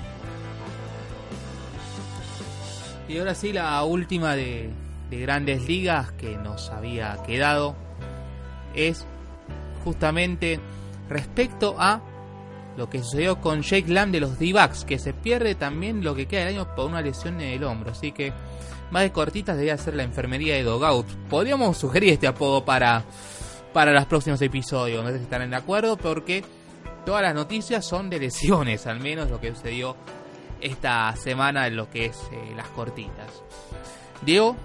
[3.09, 4.70] Y ahora sí, la última de,
[5.12, 7.76] de grandes ligas que nos había quedado
[8.74, 9.04] es
[9.84, 10.58] justamente
[11.10, 12.00] respecto a
[12.78, 16.26] lo que sucedió con Jake Lamb de los D-Backs, que se pierde también lo que
[16.26, 17.90] queda del año por una lesión en el hombro.
[17.90, 18.32] Así que
[18.90, 21.06] más de cortitas debería ser la enfermería de Dogout.
[21.28, 23.04] Podríamos sugerir este apodo para,
[23.74, 26.42] para los próximos episodios, no sé si están de acuerdo, porque
[27.04, 29.94] todas las noticias son de lesiones, al menos lo que sucedió
[30.62, 33.42] esta semana en lo que es eh, las cortitas.
[34.22, 34.56] Diego.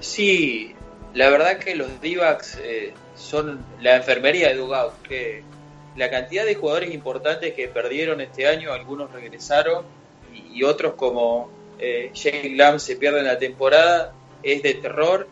[0.00, 0.74] Sí,
[1.14, 5.42] la verdad que los D-backs eh, son la enfermería de Dugout, que
[5.96, 9.84] la cantidad de jugadores importantes que perdieron este año, algunos regresaron
[10.52, 15.28] y otros como eh, Jake Lamb se pierde en la temporada, es de terror.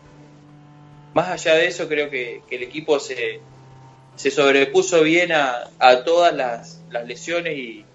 [1.13, 3.39] Más allá de eso, creo que, el equipo se,
[4.15, 5.69] se, sobrepuso bien a,
[6.05, 7.85] todas las, lesiones y,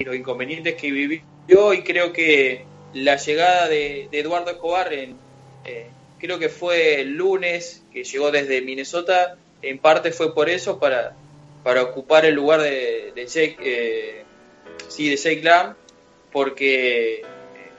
[0.00, 2.64] los inconvenientes que vivió y creo que
[2.94, 5.16] la llegada de, Eduardo Escobar, en,
[5.64, 10.78] eh, creo que fue el lunes que llegó desde Minnesota, en parte fue por eso,
[10.78, 11.14] para,
[11.62, 15.74] para ocupar el lugar de, de Jake, eh, Lamb,
[16.32, 17.22] porque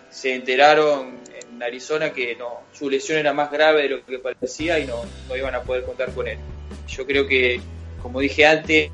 [0.09, 1.19] se enteraron
[1.51, 5.03] en Arizona que no, su lesión era más grave de lo que parecía y no,
[5.27, 6.37] no iban a poder contar con él.
[6.87, 7.61] Yo creo que,
[8.01, 8.91] como dije antes,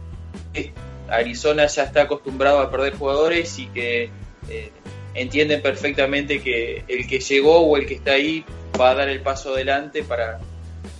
[1.07, 4.09] Arizona ya está acostumbrado a perder jugadores y que
[4.49, 4.71] eh,
[5.13, 8.43] entienden perfectamente que el que llegó o el que está ahí
[8.79, 10.39] va a dar el paso adelante para,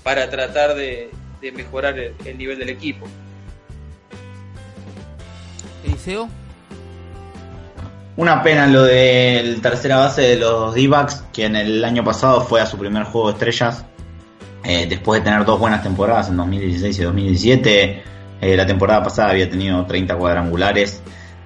[0.04, 1.12] para tratar de,
[1.54, 3.06] mejorar el, el, nivel del equipo.
[5.84, 6.28] Eliseo.
[8.18, 12.66] Una pena lo del tercera base de los D-Backs, quien el año pasado fue a
[12.66, 13.86] su primer juego de estrellas,
[14.64, 18.04] eh, después de tener dos buenas temporadas en 2016 y 2017.
[18.42, 21.02] Eh, la temporada pasada había tenido 30 cuadrangulares.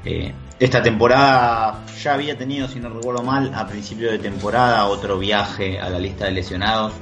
[0.05, 5.17] Eh, esta temporada ya había tenido, si no recuerdo mal, a principio de temporada otro
[5.17, 6.93] viaje a la lista de lesionados.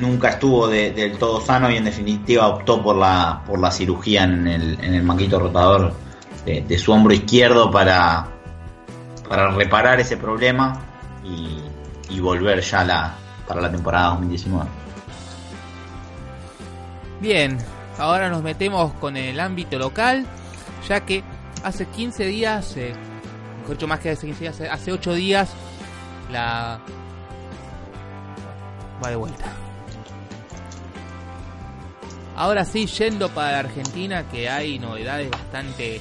[0.00, 4.46] nunca estuvo del todo sano y en definitiva optó por la, por la cirugía en
[4.46, 5.92] el, en el manguito rotador
[6.44, 8.26] de, su hombro izquierdo para,
[9.28, 10.80] para reparar ese problema
[11.24, 11.58] y,
[12.20, 13.16] volver ya
[13.46, 14.68] para la temporada 2019.
[17.20, 17.56] Bien,
[17.98, 20.26] ahora nos metemos con el ámbito local,
[20.88, 21.22] ya que
[21.62, 22.92] hace 15 días, eh,
[23.60, 25.50] mejor más que hace 15 días, hace 8 días,
[26.30, 26.80] la...
[29.02, 29.44] Va de vuelta.
[32.36, 36.00] Ahora sí, yendo para Argentina, que hay novedades bastante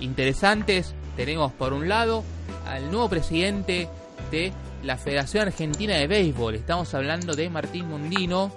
[0.00, 0.94] interesantes.
[1.16, 2.24] Tenemos por un lado
[2.66, 3.88] al nuevo presidente
[4.30, 4.52] de
[4.82, 6.54] la Federación Argentina de Béisbol.
[6.54, 8.52] Estamos hablando de Martín Mondino,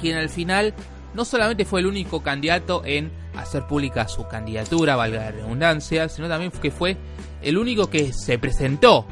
[0.00, 0.74] quien al final
[1.14, 6.28] no solamente fue el único candidato en hacer pública su candidatura, valga la redundancia, sino
[6.28, 6.96] también que fue
[7.42, 9.06] el único que se presentó,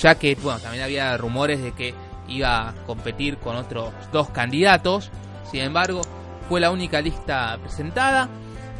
[0.00, 1.94] ya que bueno, también había rumores de que
[2.28, 5.10] iba a competir con otros dos candidatos,
[5.50, 6.02] sin embargo,
[6.48, 8.28] fue la única lista presentada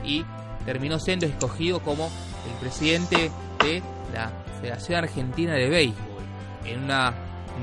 [0.04, 0.24] y
[0.64, 3.30] terminó siendo escogido como el presidente
[3.62, 6.22] de la Federación Argentina de Béisbol,
[6.64, 7.14] en una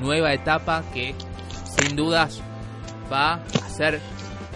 [0.01, 1.15] nueva etapa que
[1.77, 2.41] sin dudas
[3.11, 3.99] va a ser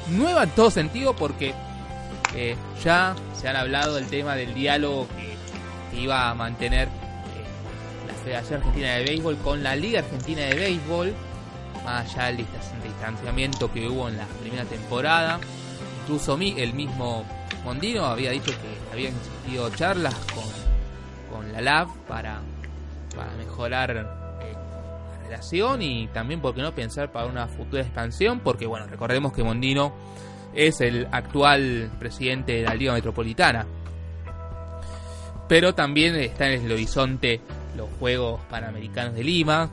[0.09, 1.53] nueva en todo sentido porque
[2.37, 8.13] eh, ya se han hablado del tema del diálogo que, iba a mantener eh, la
[8.13, 11.15] Federación Argentina de Béisbol con la Liga Argentina de Béisbol,
[11.83, 12.45] más allá del
[12.83, 15.39] distanciamiento que hubo en la primera temporada.
[16.03, 17.25] Incluso el mismo
[17.65, 22.41] Mondino había dicho que habían existido charlas con, con la LAB para,
[23.15, 28.41] para mejorar eh, la relación y también, ¿por qué no pensar para una futura expansión?
[28.41, 29.93] Porque, bueno, recordemos que Mondino
[30.53, 33.65] es el actual presidente de la Liga Metropolitana.
[35.47, 37.41] Pero también está en el horizonte
[37.75, 39.69] los Juegos Panamericanos de Lima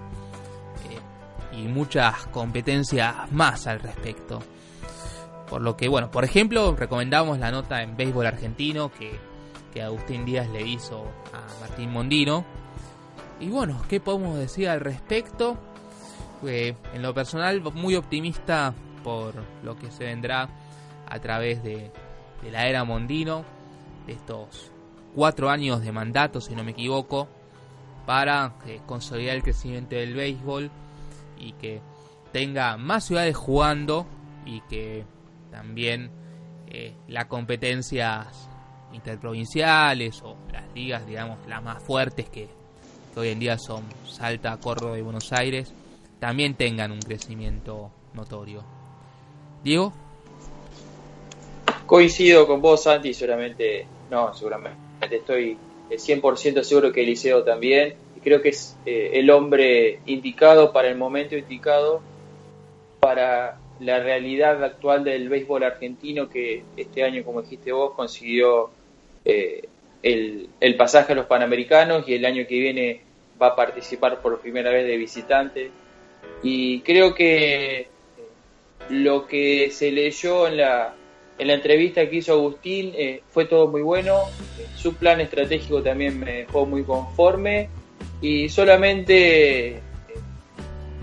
[0.91, 4.41] eh, y muchas competencias más al respecto.
[5.49, 9.19] Por lo que, bueno, por ejemplo, recomendamos la nota en Béisbol Argentino que,
[9.73, 12.45] que Agustín Díaz le hizo a Martín Mondino.
[13.41, 15.59] Y bueno, ¿qué podemos decir al respecto?
[16.47, 20.49] en lo personal, muy optimista por lo que se vendrá
[21.15, 21.93] a través de,
[22.51, 23.45] la era Mondino,
[24.05, 24.73] de estos
[25.15, 27.29] cuatro años de mandato, si no me equivoco,
[28.05, 30.71] para eh, consolidar el crecimiento del béisbol
[31.39, 31.81] y que
[32.33, 34.07] tenga más ciudades jugando
[34.45, 35.05] y que
[35.53, 36.11] también
[36.67, 38.51] eh, las competencias
[38.93, 42.49] interprovinciales o las ligas, digamos, las más fuertes que,
[43.15, 45.73] que hoy en día son Salta, Córdoba y Buenos Aires,
[46.19, 48.65] también tengan un crecimiento notorio.
[49.63, 50.04] Diego.
[51.87, 55.57] Coincido con vos, Santi, seguramente, no, seguramente estoy
[55.91, 61.37] 100% seguro que Eliseo también, creo que es eh, el hombre indicado para el momento
[61.37, 62.01] indicado,
[63.01, 68.71] para la realidad actual del béisbol argentino que este año, como dijiste vos, consiguió
[69.25, 69.69] eh,
[70.03, 73.01] el, el, pasaje a los Panamericanos y el año que viene
[73.41, 75.71] va a participar por primera vez de visitante.
[76.43, 77.89] Y creo que
[78.89, 80.95] lo que se leyó en la,
[81.39, 84.21] en la entrevista que hizo Agustín eh, fue todo muy bueno,
[84.77, 87.69] su plan estratégico también me dejó muy conforme.
[88.21, 89.81] Y solamente eh,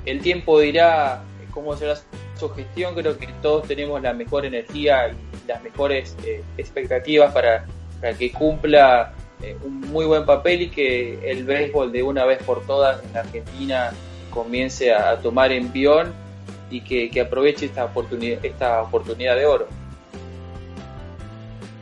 [0.06, 1.96] el tiempo dirá cómo será
[2.38, 7.66] su gestión, creo que todos tenemos la mejor energía y las mejores eh, expectativas para,
[8.18, 9.14] que cumpla
[9.64, 13.92] un muy buen papel y que el béisbol de una vez por todas en Argentina
[14.30, 16.14] comience a, tomar envión
[16.70, 19.81] y que, que aproveche esta oportunidad, esta oportunidad de oro.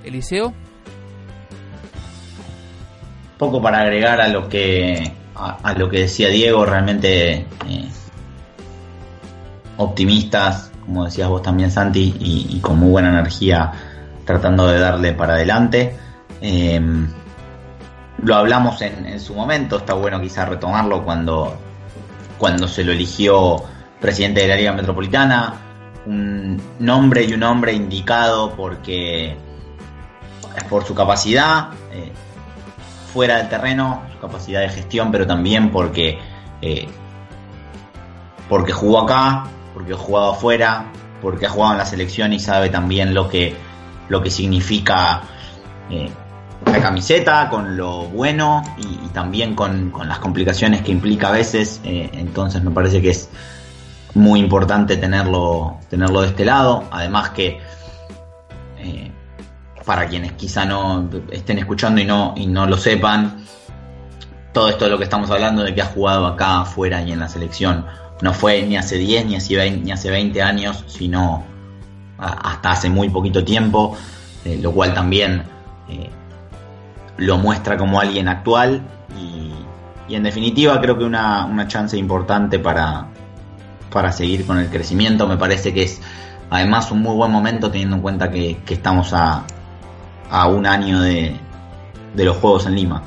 [0.04, 0.54] Eliseo.
[3.38, 7.90] Poco para agregar a lo que a, lo que decía Diego, realmente eh,
[9.78, 13.72] optimistas, como decías vos también Santi, y, con muy buena energía
[14.26, 15.96] tratando de darle para adelante.
[16.42, 17.08] Em,
[18.24, 21.58] lo hablamos en, su momento, está bueno quizás retomarlo cuando,
[22.38, 23.64] cuando se lo eligió
[24.00, 25.54] presidente de la Liga Metropolitana,
[26.06, 29.38] un nombre y un hombre indicado porque
[30.66, 32.12] por su capacidad eh,
[33.14, 36.20] fuera del terreno, su capacidad de gestión, pero también porque,
[36.62, 36.88] eh,
[38.48, 40.86] porque jugó acá, porque ha jugado afuera,
[41.22, 43.56] porque ha jugado en la selección y sabe también lo que,
[44.10, 45.22] lo que significa
[45.90, 46.10] eh,
[46.66, 51.82] la camiseta, con lo bueno y, también con, con, las complicaciones que implica a veces.
[51.84, 53.30] entonces me parece que es
[54.14, 56.84] muy importante tenerlo, tenerlo de este lado.
[56.92, 57.60] Además que
[59.90, 63.44] para quienes quizá no estén escuchando y no, y no lo sepan,
[64.54, 67.20] todo esto de lo que estamos hablando de que ha jugado acá afuera y en
[67.20, 67.88] la selección
[68.22, 71.44] no fue ni hace 10 ni hace 20, ni hace 20 años, sino
[72.20, 73.98] hasta hace muy poquito tiempo,
[74.46, 75.42] eh, lo cual también
[75.90, 76.12] eh,
[77.18, 78.84] lo muestra como alguien actual
[79.18, 83.08] y, en definitiva creo que una, una chance importante para,
[83.92, 85.28] para seguir con el crecimiento.
[85.28, 86.00] Me parece que es
[86.52, 89.46] además un muy buen momento teniendo en cuenta que estamos a,
[90.30, 91.36] a un año de,
[92.14, 93.04] de los Juegos en Lima.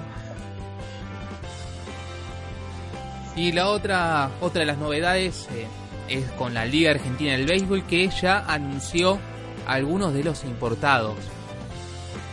[3.35, 5.67] Y la otra, otra de las novedades eh,
[6.09, 9.19] es con la Liga Argentina del Béisbol que ya anunció
[9.67, 11.17] algunos de los importados,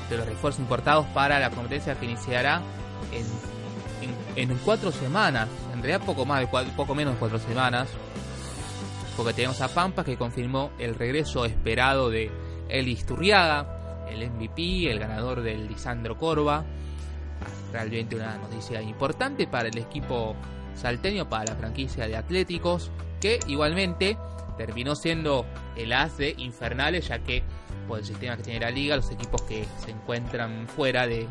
[0.09, 2.61] de los refuerzos importados para la competencia que iniciará
[3.13, 3.25] en,
[4.35, 7.87] en cuatro semanas, en realidad poco más de poco menos de cuatro semanas,
[9.15, 12.31] porque tenemos a Pampas que confirmó el regreso esperado de
[12.69, 13.78] Eli Turriaga,
[14.09, 16.65] el MVP, el ganador del Lisandro Corva.
[17.71, 20.35] Realmente una noticia importante para el equipo
[20.75, 22.91] salteño, para la franquicia de Atléticos,
[23.21, 24.17] que igualmente
[24.57, 25.45] terminó siendo
[25.75, 27.43] el as de Infernales, ya que
[27.87, 31.27] por el sistema que tiene la liga, los equipos que se encuentran fuera de,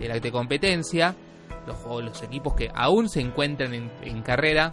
[0.00, 1.14] la de competencia,
[1.66, 4.70] los, los equipos que aún se encuentran en, carrera,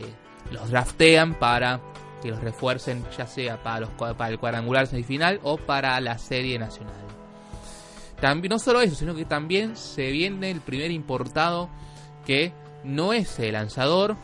[0.00, 1.80] eh, los draftean para
[2.26, 6.58] que los refuercen, ya sea para, los, para el cuadrangular semifinal o para la serie
[6.58, 6.94] nacional.
[8.20, 11.68] También, no solo eso, sino que también se viene el primer importado
[12.24, 12.52] que
[12.82, 14.16] no es el lanzador,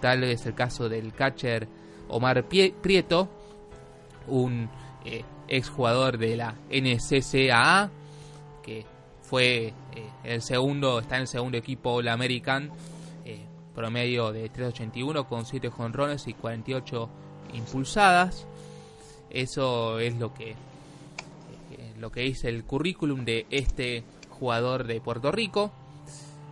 [0.00, 1.68] tal vez el caso del catcher
[2.08, 3.28] Omar Prieto,
[4.28, 4.70] un
[5.04, 7.90] eh, exjugador de la NCCAA,
[8.62, 8.86] que
[9.20, 9.74] fue eh,
[10.24, 12.70] el segundo, está en el segundo equipo la American,
[13.24, 13.44] eh,
[13.74, 17.10] promedio de 381 con 7 jonrones y 48
[17.52, 18.46] impulsadas.
[19.30, 25.32] Eso es lo que eh, lo que dice el currículum de este jugador de Puerto
[25.32, 25.72] Rico.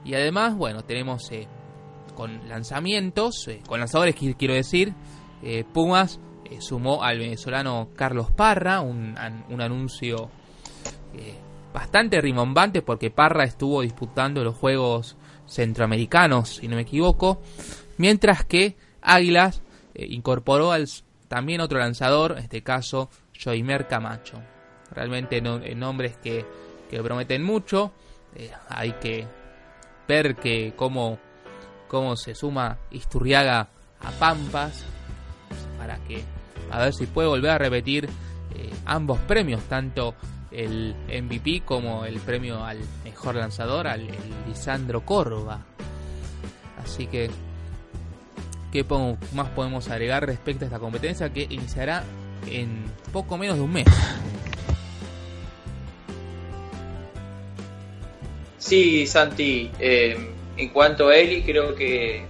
[0.04, 1.30] Y además, bueno, tenemos
[2.14, 4.94] con lanzamientos, con lanzadores quiero decir,
[5.74, 6.20] Pumas
[6.58, 9.14] sumó al venezolano Carlos Parra, un,
[9.50, 10.30] un anuncio
[11.72, 17.40] bastante rimbombante porque Parra estuvo disputando los Juegos Centroamericanos, si no me equivoco,
[17.98, 19.62] mientras que Águilas
[20.00, 20.88] eh, incorporó al
[21.28, 24.40] también otro lanzador, en este caso Joimer Camacho.
[24.90, 26.46] Realmente eh, nombres que,
[26.88, 27.92] que, prometen mucho,
[28.34, 29.26] eh, hay que
[30.08, 31.18] ver que cómo,
[31.86, 33.68] cómo se suma Isturriaga
[34.00, 34.84] a Pampas
[35.76, 36.24] para que
[36.70, 38.08] a ver si puede volver a repetir
[38.86, 40.14] ambos premios, tanto
[40.50, 44.08] el MVP como el premio al mejor lanzador, al
[44.48, 45.60] Lisandro Córdoba.
[46.82, 47.30] Así que,
[48.72, 48.84] ¿qué
[49.34, 52.04] más podemos agregar respecto a esta competencia que iniciará
[52.46, 53.86] en poco menos de un mes?
[58.58, 60.16] Sí, Santi, eh,
[60.56, 62.24] en cuanto a Eli, creo que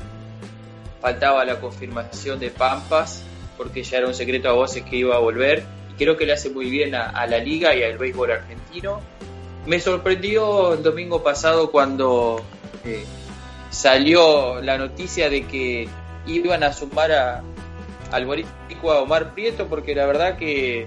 [1.01, 3.23] faltaba la confirmación de Pampas,
[3.57, 5.65] porque ya era un secreto a voces que iba a volver
[6.01, 9.03] creo que le hace muy bien a, la liga y al béisbol argentino.
[9.67, 12.43] Me sorprendió el domingo pasado cuando
[12.87, 13.05] eh,
[13.69, 15.89] salió la noticia de que
[16.27, 17.43] iban a sumar a,
[18.11, 20.87] al boricua Omar Prieto, porque la verdad que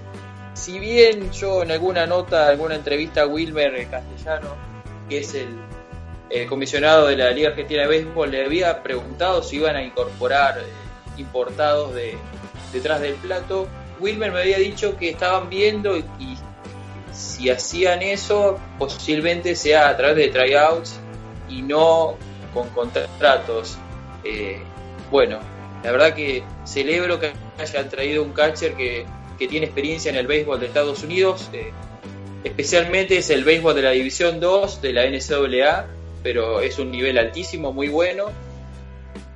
[0.54, 4.56] si bien yo en alguna nota, alguna entrevista a Wilmer Castellano,
[5.08, 5.48] que es el,
[6.48, 10.62] comisionado de la Liga Argentina de Béisbol, le había preguntado si iban a incorporar eh,
[11.16, 12.16] importados de
[12.72, 13.68] detrás del plato
[14.00, 16.04] Wilmer me había dicho que estaban viendo y,
[17.12, 20.98] si hacían eso, posiblemente sea a través de tryouts
[21.48, 22.16] y no
[22.52, 23.78] con contratos.
[24.24, 24.60] Eh,
[25.10, 25.38] bueno,
[25.82, 30.58] la verdad que celebro que hayan traído un catcher que, tiene experiencia en el béisbol
[30.58, 31.70] de Estados Unidos, eh,
[32.44, 35.86] especialmente es el béisbol de la División 2 de la NCAA,
[36.22, 38.26] pero es un nivel altísimo, muy bueno.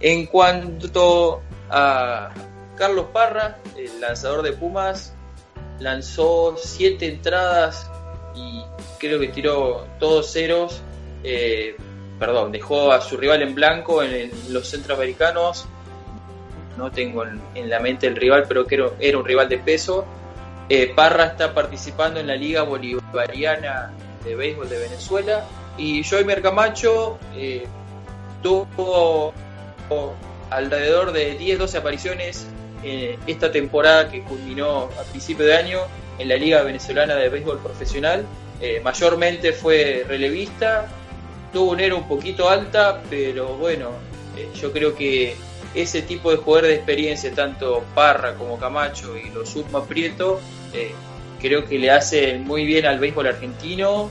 [0.01, 2.31] En cuanto a,
[2.79, 5.13] Carlos Parra, el lanzador de Pumas,
[5.81, 7.91] lanzó siete entradas
[8.35, 8.63] y
[8.99, 10.81] creo que tiró todos ceros.
[11.25, 11.77] Eh,
[12.19, 15.67] perdón, dejó a su rival en blanco en, los centroamericanos.
[16.77, 18.67] No tengo en, la mente el rival, pero
[19.01, 20.05] era un rival de peso.
[20.69, 23.93] Eh, Parra está participando en la Liga Bolivariana
[24.25, 25.45] de Béisbol de Venezuela.
[25.77, 27.67] Y Joey Mercamacho eh,
[28.43, 29.33] tuvo
[30.51, 32.47] alrededor de 10-12 apariciones
[32.85, 35.81] eh, esta temporada que culminó a principio de año
[36.19, 38.25] en la Liga Venezolana de Béisbol Profesional.
[38.61, 40.87] Eh, mayormente fue relevista,
[41.53, 43.91] tuvo un era un poquito alta, pero bueno,
[44.37, 45.37] eh, yo creo que
[45.75, 50.41] ese tipo de jugador de experiencia, tanto Parra como Camacho y los Sudma Prieto,
[51.41, 54.09] creo que le hace muy bien al béisbol argentino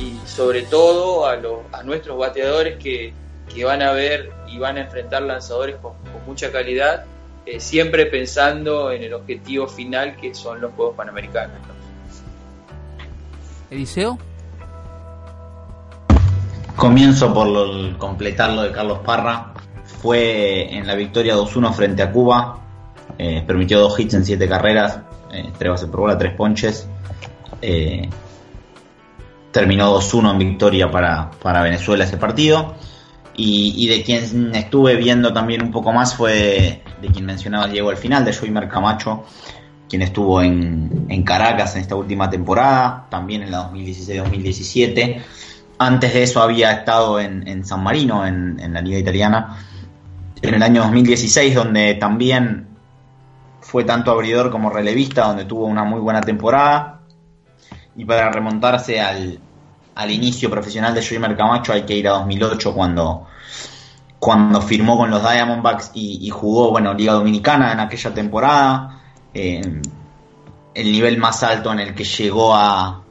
[0.00, 1.38] y sobre todo a,
[1.72, 3.12] a nuestros bateadores que,
[3.52, 5.94] que, van a ver y van a enfrentar lanzadores con
[6.26, 7.04] mucha calidad
[7.48, 11.56] eh, siempre pensando en el objetivo final que son los Juegos Panamericanos.
[13.70, 14.18] Eliseo.
[16.78, 19.52] Comienzo por completar lo de Carlos Parra.
[20.00, 22.60] Fue en la victoria 2-1 frente a Cuba.
[23.18, 25.00] Eh, permitió dos hits en siete carreras,
[25.32, 26.88] eh, tres bases por bola, tres ponches.
[29.50, 32.76] terminó 2-1 en victoria para, para Venezuela ese partido.
[33.40, 37.96] Y, de quien estuve viendo también un poco más fue de quien mencionaba Diego al
[37.96, 39.24] final, de Joymer Camacho,
[39.88, 45.22] quien estuvo en, Caracas en esta última temporada, también en la 2016-2017.
[45.78, 49.56] Antes de eso había estado en, San Marino, en, la liga italiana,
[50.42, 52.68] en el año 2016, donde también
[53.60, 57.00] fue tanto abridor como relevista, donde tuvo una muy buena temporada.
[57.96, 59.40] Y para remontarse al,
[60.10, 63.26] inicio profesional de Joey Camacho hay que ir a 2008 cuando,
[64.18, 69.00] cuando firmó con los Diamondbacks y, jugó, bueno, Liga Dominicana en aquella temporada.
[69.34, 69.80] Eh,
[70.74, 73.02] el nivel más alto en el que llegó a,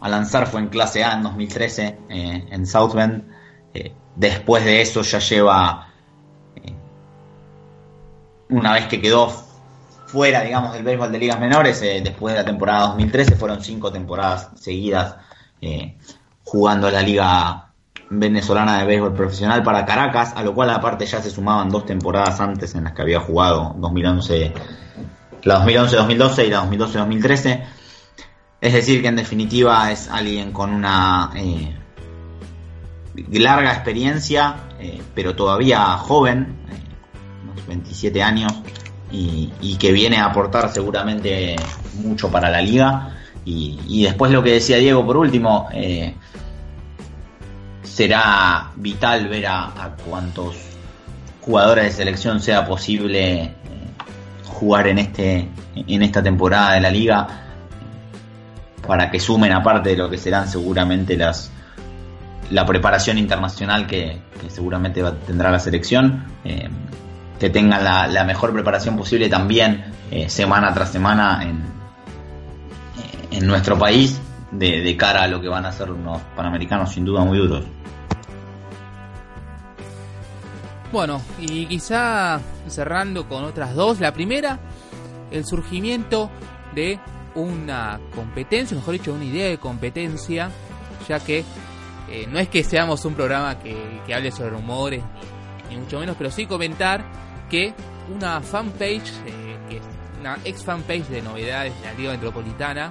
[0.00, 3.24] a lanzar fue en clase A en 2013 eh, en South Bend.
[3.74, 5.88] Eh, después de eso ya lleva,
[8.48, 9.30] una vez que quedó
[10.06, 14.48] fuera, digamos, del béisbol de ligas menores, después de la temporada 2013, fueron cinco temporadas
[14.56, 15.16] seguidas
[15.62, 15.96] eh,
[16.44, 17.66] jugando la liga
[18.08, 22.40] venezolana de béisbol profesional para Caracas, a lo cual aparte ya se sumaban dos temporadas
[22.40, 24.52] antes en las que había jugado 2011,
[25.44, 27.64] la 2011-2012 y la 2012-2013.
[28.60, 31.74] Es decir, que en definitiva es alguien con una eh,
[33.30, 36.56] larga experiencia, eh, pero todavía joven,
[37.50, 38.52] unos 27 años,
[39.12, 41.56] y, que viene a aportar seguramente
[41.94, 43.16] mucho para la liga.
[43.44, 46.14] Y, después lo que decía Diego por último, eh,
[47.82, 50.56] será vital ver a, cuántos
[51.40, 53.54] jugadores de selección sea posible eh,
[54.44, 57.49] jugar en este en esta temporada de la liga
[58.86, 61.50] para que sumen aparte de lo que serán seguramente las
[62.50, 66.68] la preparación internacional que, seguramente tendrá la selección eh,
[67.38, 69.84] que tengan la, mejor preparación posible también
[70.26, 71.62] semana tras semana en,
[73.30, 74.20] en nuestro país
[74.50, 77.64] de, cara a lo que van a ser unos panamericanos sin duda muy duros.
[80.92, 84.00] Bueno, y quizá cerrando con otras dos.
[84.00, 84.58] La primera,
[85.30, 86.30] el surgimiento
[86.74, 86.98] de
[87.34, 90.50] una competencia, mejor dicho, una idea de competencia,
[91.08, 91.44] ya que
[92.10, 95.02] eh, no es que seamos un programa que, hable sobre rumores,
[95.68, 97.04] ni, mucho menos, pero sí comentar
[97.48, 97.72] que
[98.12, 99.80] una fanpage, eh, que
[100.20, 102.90] una ex fanpage de novedades de la Liga Metropolitana,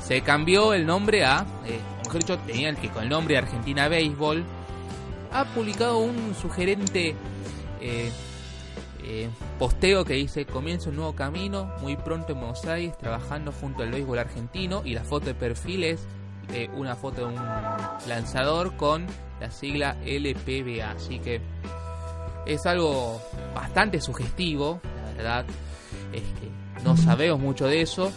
[0.00, 3.88] se cambió el nombre a, eh, mejor dicho, tenía el que con el nombre Argentina
[3.88, 4.44] Béisbol,
[5.32, 7.14] ha publicado un sugerente
[9.04, 13.52] eh, eh, posteo que dice comienza un nuevo camino, muy pronto en Buenos Aires, trabajando
[13.52, 16.06] junto al béisbol argentino y la foto de perfil es
[16.74, 17.40] una foto de un
[18.08, 19.06] lanzador con
[19.40, 21.40] la sigla LPBA, así que
[22.44, 23.20] es algo
[23.54, 25.44] bastante sugestivo, la verdad
[26.12, 26.50] es que
[26.84, 28.12] no sabemos mucho de eso,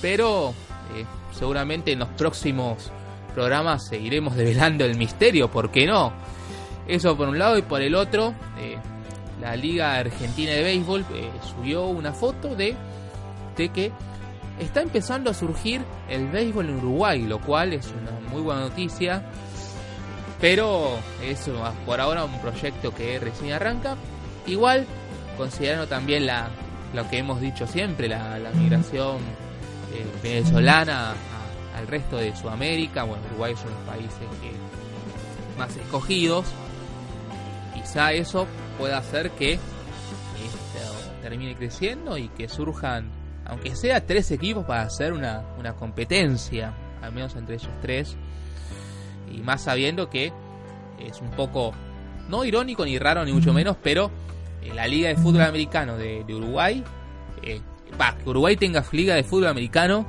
[0.00, 0.50] pero
[0.94, 2.90] eh, seguramente en los próximos
[3.34, 6.12] programas seguiremos develando el misterio, ¿por qué no?
[6.88, 8.78] Eso por un lado y por el otro, eh,
[9.46, 12.74] la Liga Argentina de Béisbol eh, subió una foto de,
[13.56, 13.92] de que
[14.58, 19.22] está empezando a surgir el béisbol en Uruguay, lo cual es una muy buena noticia.
[20.40, 21.48] Pero es
[21.86, 23.94] por ahora un proyecto que recién arranca.
[24.48, 24.84] Igual,
[25.36, 26.48] considerando también la,
[26.92, 29.18] lo que hemos dicho siempre, la, migración
[29.94, 31.14] eh, venezolana
[31.76, 33.04] al resto de Sudamérica.
[33.04, 34.50] Bueno, Uruguay son los países que
[35.56, 36.46] más escogidos.
[37.74, 38.48] Quizá eso
[38.78, 39.60] pueda hacer que esto
[41.22, 43.10] termine creciendo y que surjan,
[43.44, 48.16] aunque sea tres equipos, para hacer una, una competencia, al menos entre ellos tres.
[49.30, 50.32] Y más sabiendo que
[51.00, 51.72] es un poco,
[52.28, 54.10] no irónico ni raro, ni mucho menos, pero
[54.62, 56.82] eh, la Liga de Fútbol Americano de, Uruguay
[57.42, 57.60] eh,
[58.22, 60.06] que Uruguay tenga liga de fútbol americano,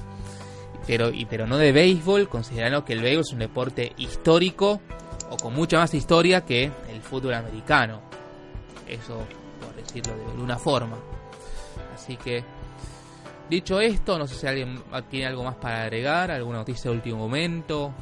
[0.86, 4.82] pero, y, pero no de béisbol, considerando que el béisbol es un deporte histórico
[5.30, 8.07] o con mucha más historia que el fútbol americano.
[8.90, 9.26] Eso,
[9.62, 10.98] por decirlo de alguna forma.
[11.94, 12.44] Así que,
[13.50, 17.18] dicho esto, no sé si alguien tiene algo más para agregar, alguna noticia de último
[17.18, 17.94] momento.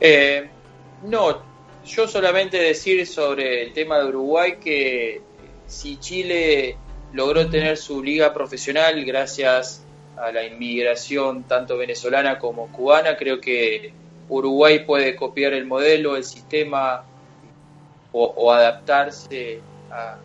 [0.00, 0.48] Eh,
[1.04, 1.42] no,
[1.86, 5.22] yo solamente decir sobre el tema de Uruguay que
[5.66, 6.76] si Chile
[7.12, 9.84] logró tener su liga profesional gracias
[10.16, 13.92] a la inmigración tanto venezolana como cubana, creo que
[14.28, 17.04] Uruguay puede copiar el modelo, el sistema
[18.12, 20.18] o, adaptarse a,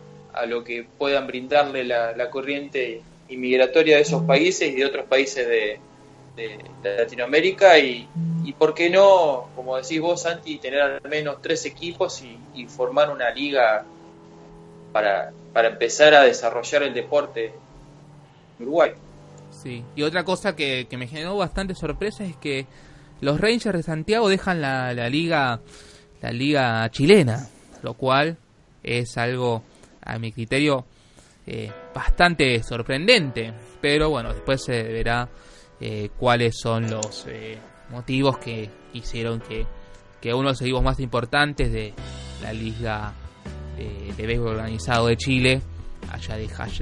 [0.46, 5.78] lo que puedan brindarle la, corriente inmigratoria de esos países y de otros países de,
[6.82, 8.08] Latinoamérica y,
[8.42, 12.24] y, por qué no, como decís vos Santi, tener al menos tres equipos
[12.54, 13.84] y formar una liga
[14.92, 17.52] para, para empezar a desarrollar el deporte
[18.58, 18.92] en Uruguay.
[19.50, 22.66] Sí, y otra cosa que, me generó bastante sorpresa es que
[23.22, 25.60] los Rangers de Santiago dejan la, liga
[26.20, 27.48] la liga chilena,
[27.82, 28.36] lo cual
[28.82, 29.62] es algo
[30.04, 30.84] a mi criterio
[31.46, 35.28] eh, bastante sorprendente, pero bueno, después se verá
[35.80, 37.58] eh, cuáles son los eh,
[37.90, 39.66] motivos que hicieron que,
[40.20, 41.94] que uno de los equipos más importantes de
[42.42, 43.12] la Liga
[43.76, 45.62] de, de Béisbol Organizado de Chile
[46.10, 46.72] haya, dejado,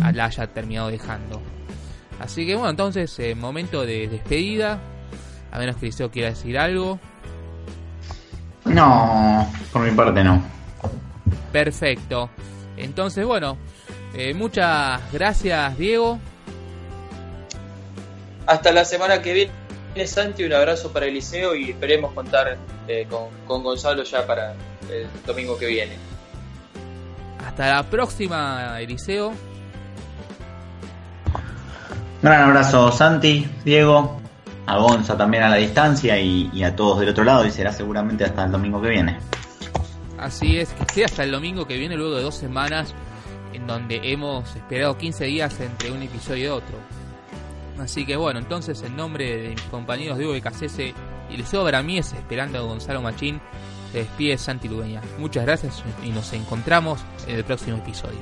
[0.00, 1.42] haya terminado dejando.
[2.20, 4.80] Así que bueno, entonces, momento de despedida.
[5.56, 7.00] A menos que Liceo quiera decir algo.
[8.66, 10.42] No, por mi parte no.
[11.50, 12.28] Perfecto.
[12.76, 13.56] Entonces, bueno,
[14.14, 16.18] eh, muchas gracias, Diego.
[18.46, 20.44] Hasta la semana que viene, Santi.
[20.44, 24.52] Un abrazo para Eliseo y esperemos contar eh, con, con Gonzalo ya para
[24.90, 25.94] el domingo que viene.
[27.46, 29.32] Hasta la próxima, Eliseo.
[32.20, 34.20] Gran abrazo, Santi, Diego,
[34.66, 38.24] a Gonza también a la distancia y, a todos del otro lado y será seguramente
[38.24, 39.18] hasta el domingo que viene.
[40.18, 42.94] Así es, que sea hasta el domingo que viene luego de dos semanas
[43.52, 46.78] en donde hemos esperado 15 días entre un episodio y otro.
[47.78, 50.94] Así que bueno, entonces en nombre de mis compañeros Diego Becasese
[51.30, 53.40] y Liceo Bramies, esperando a Gonzalo Machín,
[53.92, 55.02] se despide Santi Ludeña.
[55.18, 58.18] Muchas gracias y nos encontramos en el próximo episodio.